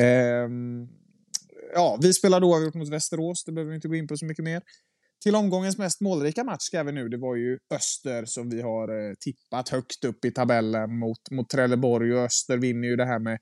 Ehm, 0.00 0.88
ja, 1.74 1.98
vi 2.02 2.12
spelade 2.12 2.46
oavgjort 2.46 2.74
mot 2.74 2.88
Västerås, 2.88 3.44
det 3.44 3.52
behöver 3.52 3.70
vi 3.70 3.74
inte 3.74 3.88
gå 3.88 3.94
in 3.94 4.08
på 4.08 4.16
så 4.16 4.26
mycket 4.26 4.44
mer. 4.44 4.62
Till 5.22 5.36
omgångens 5.36 5.78
mest 5.78 6.00
målrika 6.00 6.44
match 6.44 6.62
ska 6.62 6.82
vi 6.82 6.92
nu. 6.92 7.08
Det 7.08 7.16
var 7.16 7.36
ju 7.36 7.58
Öster 7.74 8.24
som 8.24 8.50
vi 8.50 8.62
har 8.62 8.88
eh, 8.88 9.14
tippat 9.20 9.68
högt 9.68 10.04
upp 10.04 10.24
i 10.24 10.30
tabellen 10.30 10.98
mot, 10.98 11.30
mot 11.30 11.48
Trelleborg. 11.48 12.14
Och 12.14 12.24
Öster 12.24 12.56
vinner 12.56 12.88
ju 12.88 12.96
det 12.96 13.06
här 13.06 13.18
med 13.18 13.38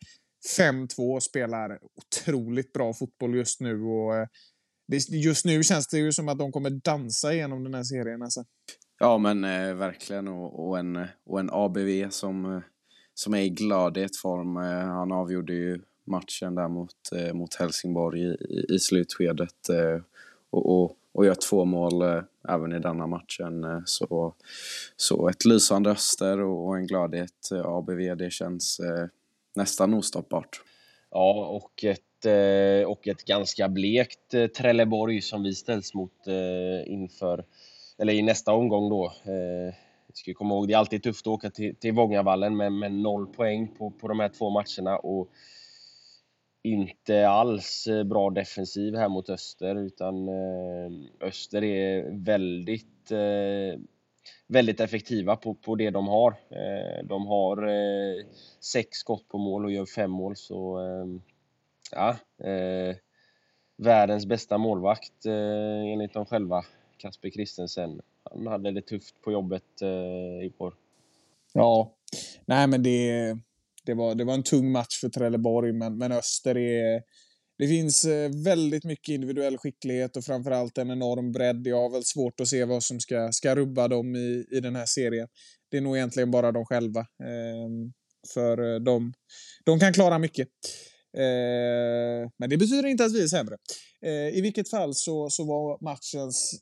5-2 0.59 1.15
och 1.15 1.23
spelar 1.23 1.79
otroligt 1.97 2.73
bra 2.73 2.93
fotboll 2.93 3.35
just 3.35 3.61
nu. 3.61 3.83
Och, 3.83 4.17
eh, 4.17 4.27
det, 4.89 5.09
just 5.09 5.45
nu 5.45 5.63
känns 5.63 5.87
det 5.89 5.99
ju 5.99 6.13
som 6.13 6.29
att 6.29 6.39
de 6.39 6.53
kommer 6.53 6.71
dansa 6.71 7.33
igenom 7.33 7.65
den 7.65 7.75
här 7.75 7.85
serien. 7.85 8.23
Alltså. 8.23 8.45
Ja, 8.99 9.19
men 9.19 9.45
eh, 9.45 9.75
verkligen. 9.75 10.29
Och, 10.29 10.69
och, 10.69 10.79
en, 10.79 11.07
och 11.27 11.41
en 11.41 11.51
ABV 11.53 12.11
som, 12.11 12.45
eh, 12.45 12.61
som 13.15 13.35
är 13.35 13.41
i 13.41 13.49
gladhetsform. 13.49 14.57
Eh, 14.57 14.87
han 14.87 15.13
avgjorde 15.13 15.53
ju 15.53 15.81
matchen 16.07 16.55
där 16.55 16.69
mot, 16.69 17.13
eh, 17.13 17.35
mot 17.35 17.55
Helsingborg 17.55 18.23
i, 18.23 18.27
i, 18.27 18.75
i 18.75 18.79
slutskedet. 18.79 19.69
Eh, 19.69 20.03
och, 20.51 20.83
och, 20.83 20.97
och 21.13 21.27
gör 21.27 21.35
två 21.35 21.65
mål 21.65 22.03
eh, 22.03 22.23
även 22.49 22.73
i 22.73 22.79
denna 22.79 23.07
matchen. 23.07 23.65
Eh, 23.65 23.81
så, 23.85 24.35
så 24.97 25.29
ett 25.29 25.45
lysande 25.45 25.91
Öster 25.91 26.41
och, 26.41 26.67
och 26.67 26.77
en 26.77 26.87
gladhet 26.87 27.51
ABV, 27.65 28.17
det 28.17 28.33
känns 28.33 28.81
nästan 29.57 29.95
ostoppbart. 29.95 30.61
Ja, 31.11 31.47
och 31.47 31.85
ett 31.85 32.08
Eh, 32.27 32.87
och 32.87 33.09
ett 33.09 33.25
ganska 33.25 33.69
blekt 33.69 34.35
eh, 34.35 34.47
Trelleborg 34.47 35.21
som 35.21 35.43
vi 35.43 35.55
ställs 35.55 35.95
mot 35.95 36.27
eh, 36.27 36.93
inför, 36.93 37.45
eller 37.99 38.13
i 38.13 38.23
nästa 38.23 38.53
omgång 38.53 38.91
då. 38.91 39.13
Vi 40.07 40.15
ska 40.15 40.35
komma 40.35 40.55
ihåg, 40.55 40.69
det 40.69 40.75
är 40.75 40.79
alltid 40.79 41.03
tufft 41.03 41.27
att 41.27 41.31
åka 41.31 41.51
till, 41.51 41.77
till 41.77 41.93
Vångavallen 41.93 42.57
med, 42.57 42.73
med 42.73 42.93
noll 42.93 43.27
poäng 43.27 43.69
på, 43.79 43.91
på 43.91 44.09
de 44.09 44.21
här 44.21 44.29
två 44.29 44.51
matcherna 44.51 44.99
och 44.99 45.29
inte 46.63 47.29
alls 47.29 47.89
bra 48.07 48.31
defensiv 48.31 48.97
här 48.97 49.09
mot 49.09 49.31
Öster 49.31 49.75
utan 49.75 50.29
Öster 51.21 51.65
är 51.65 52.11
väldigt 52.25 53.13
väldigt 54.47 54.81
effektiva 54.81 55.37
på, 55.37 55.55
på 55.55 55.75
det 55.75 55.91
de 55.91 56.09
har. 56.09 56.35
De 57.05 57.27
har 57.27 57.69
sex 58.65 58.99
skott 58.99 59.29
på 59.29 59.39
mål 59.39 59.65
och 59.65 59.73
gör 59.73 59.87
fem 59.87 60.11
mål 60.11 60.37
så 60.37 60.79
ja, 61.93 62.11
eh, 62.49 62.97
världens 63.77 64.27
bästa 64.27 64.59
målvakt 64.59 65.27
eh, 65.27 65.93
enligt 65.93 66.13
dem 66.13 66.27
själva, 66.27 66.65
Kasper 66.97 67.31
Kristensen. 67.31 68.01
Han 68.31 68.47
hade 68.47 68.71
det 68.71 68.83
tufft 68.83 69.15
på 69.23 69.33
jobbet 69.33 69.83
eh, 69.83 70.47
igår. 70.47 70.75
Ja, 71.53 71.95
nej 72.47 72.67
men 72.67 72.83
det 72.83 73.37
det 73.89 73.95
var, 73.95 74.15
det 74.15 74.25
var 74.25 74.35
en 74.35 74.43
tung 74.43 74.73
match 74.73 75.01
för 75.01 75.09
Trelleborg, 75.09 75.73
men, 75.73 75.99
men 75.99 76.13
Öster 76.13 76.57
är... 76.57 77.03
Det 77.59 77.69
finns 77.69 78.07
väldigt 78.45 78.85
mycket 78.85 79.09
individuell 79.09 79.59
skicklighet 79.59 80.17
och 80.17 80.25
framförallt 80.25 80.79
en 80.79 80.91
enorm 80.91 81.33
bredd. 81.33 81.67
Jag 81.67 81.83
har 81.83 81.91
väl 81.91 82.05
svårt 82.05 82.41
att 82.41 82.49
se 82.49 82.65
vad 82.65 82.83
som 82.83 83.01
ska, 83.01 83.33
ska 83.33 83.55
rubba 83.55 83.89
dem 83.89 84.17
i, 84.17 84.47
i 84.51 84.61
den 84.61 84.77
här 84.77 84.87
serien. 84.87 85.29
Det 85.71 85.77
är 85.77 85.81
nog 85.81 85.97
egentligen 85.97 86.31
bara 86.31 86.53
de 86.53 86.65
själva. 86.65 87.01
Eh, 87.01 87.69
för 88.35 88.79
de, 88.79 89.13
de 89.65 89.81
kan 89.81 89.93
klara 89.93 90.19
mycket. 90.19 90.49
Eh, 91.17 92.31
men 92.39 92.51
det 92.51 92.57
betyder 92.57 92.87
inte 92.87 93.05
att 93.05 93.15
vi 93.15 93.23
är 93.23 93.29
sämre. 93.29 93.57
Eh, 94.05 94.39
I 94.39 94.41
vilket 94.43 94.71
fall 94.71 94.95
så, 94.95 95.31
så 95.31 95.45
var 95.45 95.85
matchens 95.85 96.61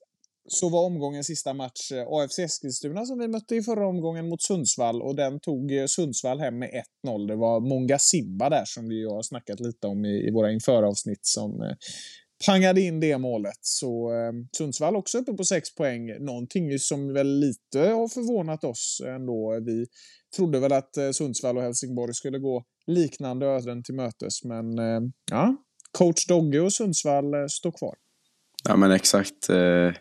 så 0.49 0.69
var 0.69 0.85
omgångens 0.85 1.27
sista 1.27 1.55
match 1.55 1.93
eh, 1.93 2.07
AFC 2.09 2.39
Eskilstuna 2.39 3.07
som 3.07 3.19
vi 3.19 3.29
mötte 3.29 3.57
i 3.57 3.63
förra 3.63 3.87
omgången 3.87 4.29
mot 4.29 4.43
Sundsvall 4.43 5.03
och 5.03 5.17
den 5.17 5.41
tog 5.41 5.73
eh, 5.73 5.87
Sundsvall 5.87 6.41
hem 6.41 6.59
med 6.59 6.71
1-0. 7.05 7.29
Det 7.29 7.37
var 7.37 7.61
Monga 7.61 7.99
Simba 7.99 8.51
där 8.51 8.65
som 8.65 8.89
vi 8.89 9.05
har 9.05 9.23
snackat 9.23 9.61
lite 9.61 9.87
om 9.87 10.05
i, 10.05 10.29
i 10.29 10.31
våra 10.31 10.53
införavsnitt 10.53 11.27
som 11.27 11.63
eh, 11.63 11.77
pangade 12.47 12.81
in 12.81 13.01
det 13.01 13.19
målet. 13.19 13.59
Så 13.61 14.13
eh, 14.13 14.33
Sundsvall 14.57 14.97
också 14.97 15.19
uppe 15.19 15.33
på 15.33 15.45
6 15.45 15.75
poäng. 15.75 16.25
Någonting 16.25 16.79
som 16.79 17.13
väl 17.13 17.39
lite 17.41 17.79
har 17.79 18.09
förvånat 18.09 18.65
oss 18.65 19.03
ändå. 19.07 19.61
Vi 19.67 19.87
trodde 20.37 20.61
väl 20.61 20.73
att 20.73 20.97
eh, 20.97 21.11
Sundsvall 21.11 21.57
och 21.57 21.63
Helsingborg 21.63 22.15
skulle 22.15 22.39
gå 22.39 22.65
liknande 22.87 23.47
öden 23.47 23.83
till 23.83 23.95
mötes, 23.95 24.45
men 24.45 24.79
eh, 24.79 25.01
ja, 25.31 25.57
coach 25.93 26.27
Dogge 26.27 26.61
och 26.61 26.73
Sundsvall 26.73 27.35
eh, 27.35 27.47
står 27.49 27.73
kvar. 27.73 27.95
Ja 28.69 28.77
men 28.77 28.91
exakt 28.91 29.49
eh, 29.49 29.93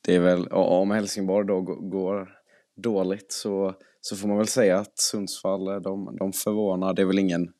det 0.00 0.14
är 0.14 0.20
väl, 0.20 0.48
om 0.48 0.90
Helsingborg 0.90 1.46
då 1.46 1.60
går 1.62 2.28
dåligt 2.76 3.32
så, 3.32 3.74
så 4.00 4.16
får 4.16 4.28
man 4.28 4.36
väl 4.36 4.48
säga 4.48 4.78
att 4.78 4.98
Sundsvall, 4.98 5.68
eh, 5.68 5.76
de, 5.76 6.16
de 6.18 6.32
förvånar. 6.32 6.94
Det 6.94 7.02
är 7.02 7.06
väl 7.06 7.18
ingen 7.18 7.52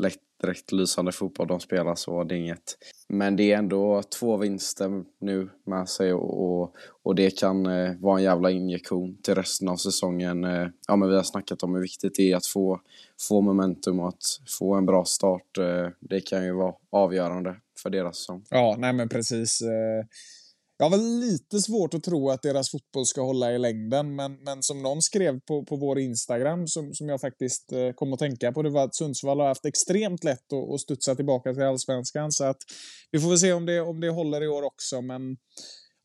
lätt, 0.00 0.20
direkt 0.42 0.72
lysande 0.72 1.12
fotboll 1.12 1.46
de 1.46 1.60
spelar 1.60 1.94
så 1.94 2.24
det 2.24 2.34
är 2.34 2.38
inget. 2.38 2.78
Men 3.08 3.36
det 3.36 3.52
är 3.52 3.58
ändå 3.58 4.02
två 4.02 4.36
vinster 4.36 5.04
nu 5.20 5.48
med 5.64 5.88
sig 5.88 6.12
och, 6.12 6.62
och, 6.62 6.74
och 7.02 7.14
det 7.14 7.38
kan 7.38 7.66
eh, 7.66 7.92
vara 8.00 8.18
en 8.18 8.24
jävla 8.24 8.50
injektion 8.50 9.18
till 9.22 9.34
resten 9.34 9.68
av 9.68 9.76
säsongen. 9.76 10.44
Eh, 10.44 10.68
ja 10.88 10.96
men 10.96 11.08
vi 11.08 11.16
har 11.16 11.22
snackat 11.22 11.62
om 11.62 11.74
hur 11.74 11.82
viktigt 11.82 12.14
det 12.14 12.32
är 12.32 12.36
att 12.36 12.46
få, 12.46 12.80
få 13.28 13.40
momentum 13.40 14.00
och 14.00 14.08
att 14.08 14.24
få 14.58 14.74
en 14.74 14.86
bra 14.86 15.04
start. 15.04 15.58
Eh, 15.58 15.88
det 16.00 16.20
kan 16.20 16.44
ju 16.44 16.52
vara 16.52 16.74
avgörande 16.90 17.56
för 17.82 17.90
deras 17.90 18.16
säsong. 18.16 18.44
Ja, 18.50 18.76
nej 18.78 18.92
men 18.92 19.08
precis. 19.08 19.60
Eh, 19.60 20.06
jag 20.78 20.90
har 20.90 21.20
lite 21.20 21.60
svårt 21.60 21.94
att 21.94 22.02
tro 22.02 22.30
att 22.30 22.42
deras 22.42 22.70
fotboll 22.70 23.06
ska 23.06 23.22
hålla 23.22 23.52
i 23.52 23.58
längden, 23.58 24.16
men, 24.16 24.32
men 24.44 24.62
som 24.62 24.82
någon 24.82 25.02
skrev 25.02 25.40
på, 25.40 25.64
på 25.64 25.76
vår 25.76 25.98
Instagram, 25.98 26.66
som, 26.66 26.94
som 26.94 27.08
jag 27.08 27.20
faktiskt 27.20 27.72
eh, 27.72 27.92
kom 27.94 28.12
att 28.12 28.18
tänka 28.18 28.52
på, 28.52 28.62
det 28.62 28.70
var 28.70 28.84
att 28.84 28.96
Sundsvall 28.96 29.40
har 29.40 29.48
haft 29.48 29.66
extremt 29.66 30.24
lätt 30.24 30.52
att, 30.52 30.74
att 30.74 30.80
studsa 30.80 31.14
tillbaka 31.14 31.52
till 31.54 31.62
allsvenskan, 31.62 32.32
så 32.32 32.44
att 32.44 32.58
vi 33.10 33.20
får 33.20 33.28
väl 33.28 33.38
se 33.38 33.52
om 33.52 33.66
det, 33.66 33.80
om 33.80 34.00
det 34.00 34.10
håller 34.10 34.42
i 34.42 34.48
år 34.48 34.62
också, 34.62 35.02
men 35.02 35.36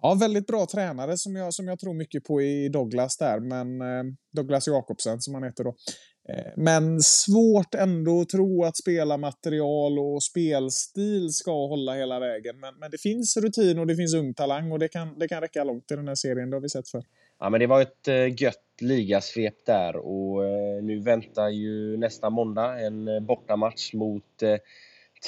Ja, 0.04 0.14
väldigt 0.14 0.48
bra 0.48 0.66
tränare 0.66 1.18
som 1.18 1.36
jag, 1.36 1.54
som 1.54 1.68
jag 1.68 1.80
tror 1.80 1.94
mycket 1.94 2.24
på 2.24 2.42
i 2.42 2.70
Douglas 2.70 3.18
där, 3.18 3.40
men 3.40 3.82
eh, 3.82 4.14
Douglas 4.34 4.68
Jakobsen 4.68 5.22
som 5.22 5.34
han 5.34 5.44
heter 5.44 5.64
då. 5.64 5.76
Eh, 6.30 6.52
men 6.56 7.02
svårt 7.02 7.76
ändå 7.76 8.22
att 8.22 8.30
tro 8.30 8.64
att 8.64 8.78
spelarmaterial 8.78 10.00
och 10.00 10.24
spelstil 10.24 11.30
ska 11.30 11.68
hålla 11.68 11.94
hela 11.94 12.20
vägen. 12.20 12.60
Men, 12.60 12.76
men 12.80 12.92
det 12.92 12.98
finns 12.98 13.38
rutin 13.38 13.80
och 13.80 13.88
det 13.88 13.96
finns 13.96 14.14
ung 14.14 14.34
talang 14.34 14.72
och 14.72 14.80
det 14.80 14.88
kan, 14.88 15.20
det 15.20 15.28
kan 15.28 15.42
räcka 15.42 15.64
långt 15.64 15.92
i 15.92 15.96
den 15.96 16.08
här 16.08 16.16
serien. 16.16 16.50
Det 16.50 16.56
har 16.56 16.62
vi 16.62 16.70
sett 16.70 16.90
för. 16.90 17.04
Ja, 17.40 17.50
men 17.50 17.60
det 17.60 17.68
var 17.68 17.82
ett 17.82 18.08
eh, 18.08 18.44
gött 18.44 18.58
ligasvep 18.82 19.66
där 19.66 19.96
och 19.96 20.46
eh, 20.46 20.84
nu 20.84 21.00
väntar 21.00 21.50
ju 21.50 21.98
nästa 21.98 22.30
måndag 22.30 22.80
en 22.80 23.26
bortamatch 23.26 23.94
mot 23.94 24.24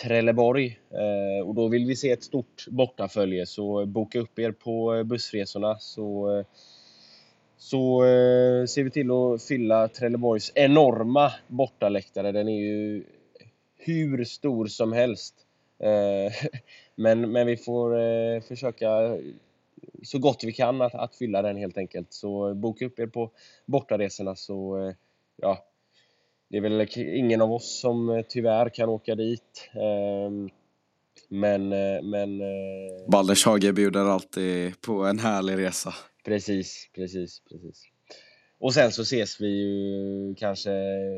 Trelleborg. 0.01 0.79
och 1.45 1.55
då 1.55 1.67
vill 1.67 1.85
vi 1.85 1.95
se 1.95 2.11
ett 2.11 2.23
stort 2.23 2.65
bortafölje 2.67 3.45
så 3.45 3.85
boka 3.85 4.19
upp 4.19 4.39
er 4.39 4.51
på 4.51 5.03
bussresorna 5.03 5.79
så 5.79 6.43
så 7.63 8.03
eh, 8.03 8.65
ser 8.65 8.83
vi 8.83 8.89
till 8.89 9.11
att 9.11 9.43
fylla 9.43 9.87
Trelleborgs 9.87 10.51
enorma 10.55 11.31
bortaläktare. 11.47 12.31
Den 12.31 12.47
är 12.47 12.59
ju 12.59 13.03
hur 13.77 14.23
stor 14.23 14.65
som 14.65 14.93
helst. 14.93 15.35
Eh, 15.79 16.49
men, 16.95 17.31
men 17.31 17.47
vi 17.47 17.57
får 17.57 17.99
eh, 17.99 18.41
försöka 18.41 19.17
så 20.03 20.19
gott 20.19 20.43
vi 20.43 20.53
kan 20.53 20.81
att, 20.81 20.95
att 20.95 21.15
fylla 21.15 21.41
den 21.41 21.57
helt 21.57 21.77
enkelt. 21.77 22.13
Så 22.13 22.53
boka 22.53 22.85
upp 22.85 22.99
er 22.99 23.07
på 23.07 23.31
bortaresorna 23.65 24.35
så 24.35 24.77
eh, 24.77 24.93
ja, 25.41 25.65
det 26.49 26.57
är 26.57 26.61
väl 26.61 26.87
ingen 26.97 27.41
av 27.41 27.53
oss 27.53 27.79
som 27.79 28.09
eh, 28.09 28.25
tyvärr 28.29 28.69
kan 28.69 28.89
åka 28.89 29.15
dit. 29.15 29.69
Ehm, 29.73 30.49
men, 31.29 31.73
eh, 31.73 32.03
men... 32.03 32.41
Baldershage 33.11 33.73
bjuder 33.73 34.05
alltid 34.05 34.81
på 34.81 35.05
en 35.05 35.19
härlig 35.19 35.57
resa. 35.57 35.93
Precis, 36.25 36.89
precis, 36.95 37.41
precis. 37.49 37.83
och 38.59 38.73
sen 38.73 38.91
så 38.91 39.01
ses 39.01 39.41
vi 39.41 39.47
ju 39.47 40.35
kanske 40.35 40.71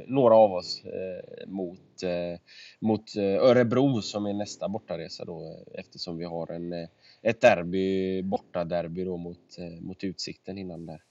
några 0.07 0.35
av 0.35 0.51
oss 0.51 0.81
eh, 0.85 1.47
mot, 1.47 2.03
eh, 2.03 2.39
mot 2.79 3.15
eh, 3.15 3.23
Örebro 3.23 4.01
som 4.01 4.25
är 4.25 4.33
nästa 4.33 4.69
bortaresa 4.69 5.25
då 5.25 5.45
eh, 5.45 5.79
eftersom 5.79 6.17
vi 6.17 6.25
har 6.25 6.51
en, 6.51 6.73
eh, 6.73 6.89
ett 7.21 7.41
derby, 7.41 8.21
bortaderby 8.21 9.03
då 9.03 9.17
mot, 9.17 9.57
eh, 9.57 9.81
mot 9.81 10.03
Utsikten 10.03 10.57
innan 10.57 10.85
där. 10.85 11.01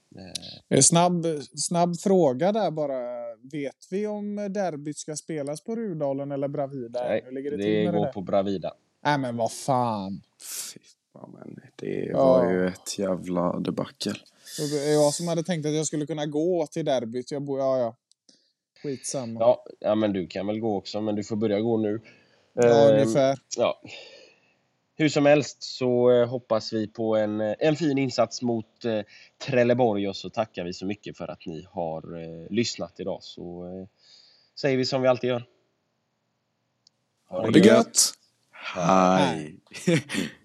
Eh, 0.69 0.81
snabb, 0.81 1.25
snabb 1.55 1.99
fråga 1.99 2.51
där 2.51 2.71
bara. 2.71 3.34
Vet 3.51 3.87
vi 3.89 4.07
om 4.07 4.35
derbyt 4.35 4.97
ska 4.97 5.15
spelas 5.15 5.61
på 5.63 5.75
Rudalen 5.75 6.31
eller 6.31 6.47
Bravida? 6.47 7.03
Nej, 7.07 7.21
Hur 7.25 7.31
ligger 7.31 7.51
det, 7.51 7.57
det, 7.57 7.63
till 7.63 7.83
med 7.85 7.93
går 7.93 8.05
det? 8.05 8.11
på 8.11 8.21
Bravida. 8.21 8.73
Nej 9.03 9.17
men 9.17 9.37
vad 9.37 9.51
fan. 9.51 10.21
Fy, 10.73 10.79
ja, 11.13 11.29
men 11.33 11.59
det 11.75 12.05
Ja. 12.05 12.17
var 12.25 12.51
ju 12.51 12.67
ett 12.67 12.99
jävla 12.99 13.59
debacle. 13.59 14.13
Det 14.57 14.71
var 14.71 15.03
Jag 15.03 15.13
som 15.13 15.27
hade 15.27 15.43
tänkt 15.43 15.65
att 15.65 15.73
jag 15.75 15.85
skulle 15.85 16.05
kunna 16.05 16.25
gå 16.25 16.67
till 16.67 16.85
derbyt. 16.85 17.31
Jag 17.31 17.41
bor, 17.41 17.59
ja 17.59 17.79
ja. 17.79 17.95
Skitsamma. 18.83 19.39
Ja, 19.39 19.65
ja, 19.79 19.95
men 19.95 20.13
du 20.13 20.27
kan 20.27 20.47
väl 20.47 20.59
gå 20.59 20.77
också, 20.77 21.01
men 21.01 21.15
du 21.15 21.23
får 21.23 21.35
börja 21.35 21.59
gå 21.59 21.77
nu. 21.77 22.01
Ja, 22.53 22.63
Eh, 22.89 22.93
ungefär. 22.93 23.39
ja. 23.57 23.81
Hur 24.97 25.09
som 25.09 25.25
helst 25.25 25.63
så 25.63 26.11
eh, 26.11 26.27
hoppas 26.27 26.73
vi 26.73 26.87
på 26.87 27.15
en, 27.15 27.41
eh, 27.41 27.55
en 27.59 27.75
fin 27.75 27.97
insats 27.97 28.41
mot 28.41 28.85
eh, 28.85 29.01
Trelleborg 29.45 30.07
och 30.09 30.15
så 30.15 30.29
tackar 30.29 30.63
vi 30.63 30.73
så 30.73 30.85
mycket 30.85 31.17
för 31.17 31.27
att 31.27 31.45
ni 31.45 31.67
har 31.71 32.21
eh, 32.21 32.51
lyssnat 32.51 32.99
idag. 32.99 33.23
Så 33.23 33.65
eh, 33.65 33.87
säger 34.59 34.77
vi 34.77 34.85
som 34.85 35.01
vi 35.01 35.07
alltid 35.07 35.27
gör. 35.27 35.43
Ha 37.27 37.51
det 37.51 37.59
gött! 37.59 37.97
Hej! 38.51 39.55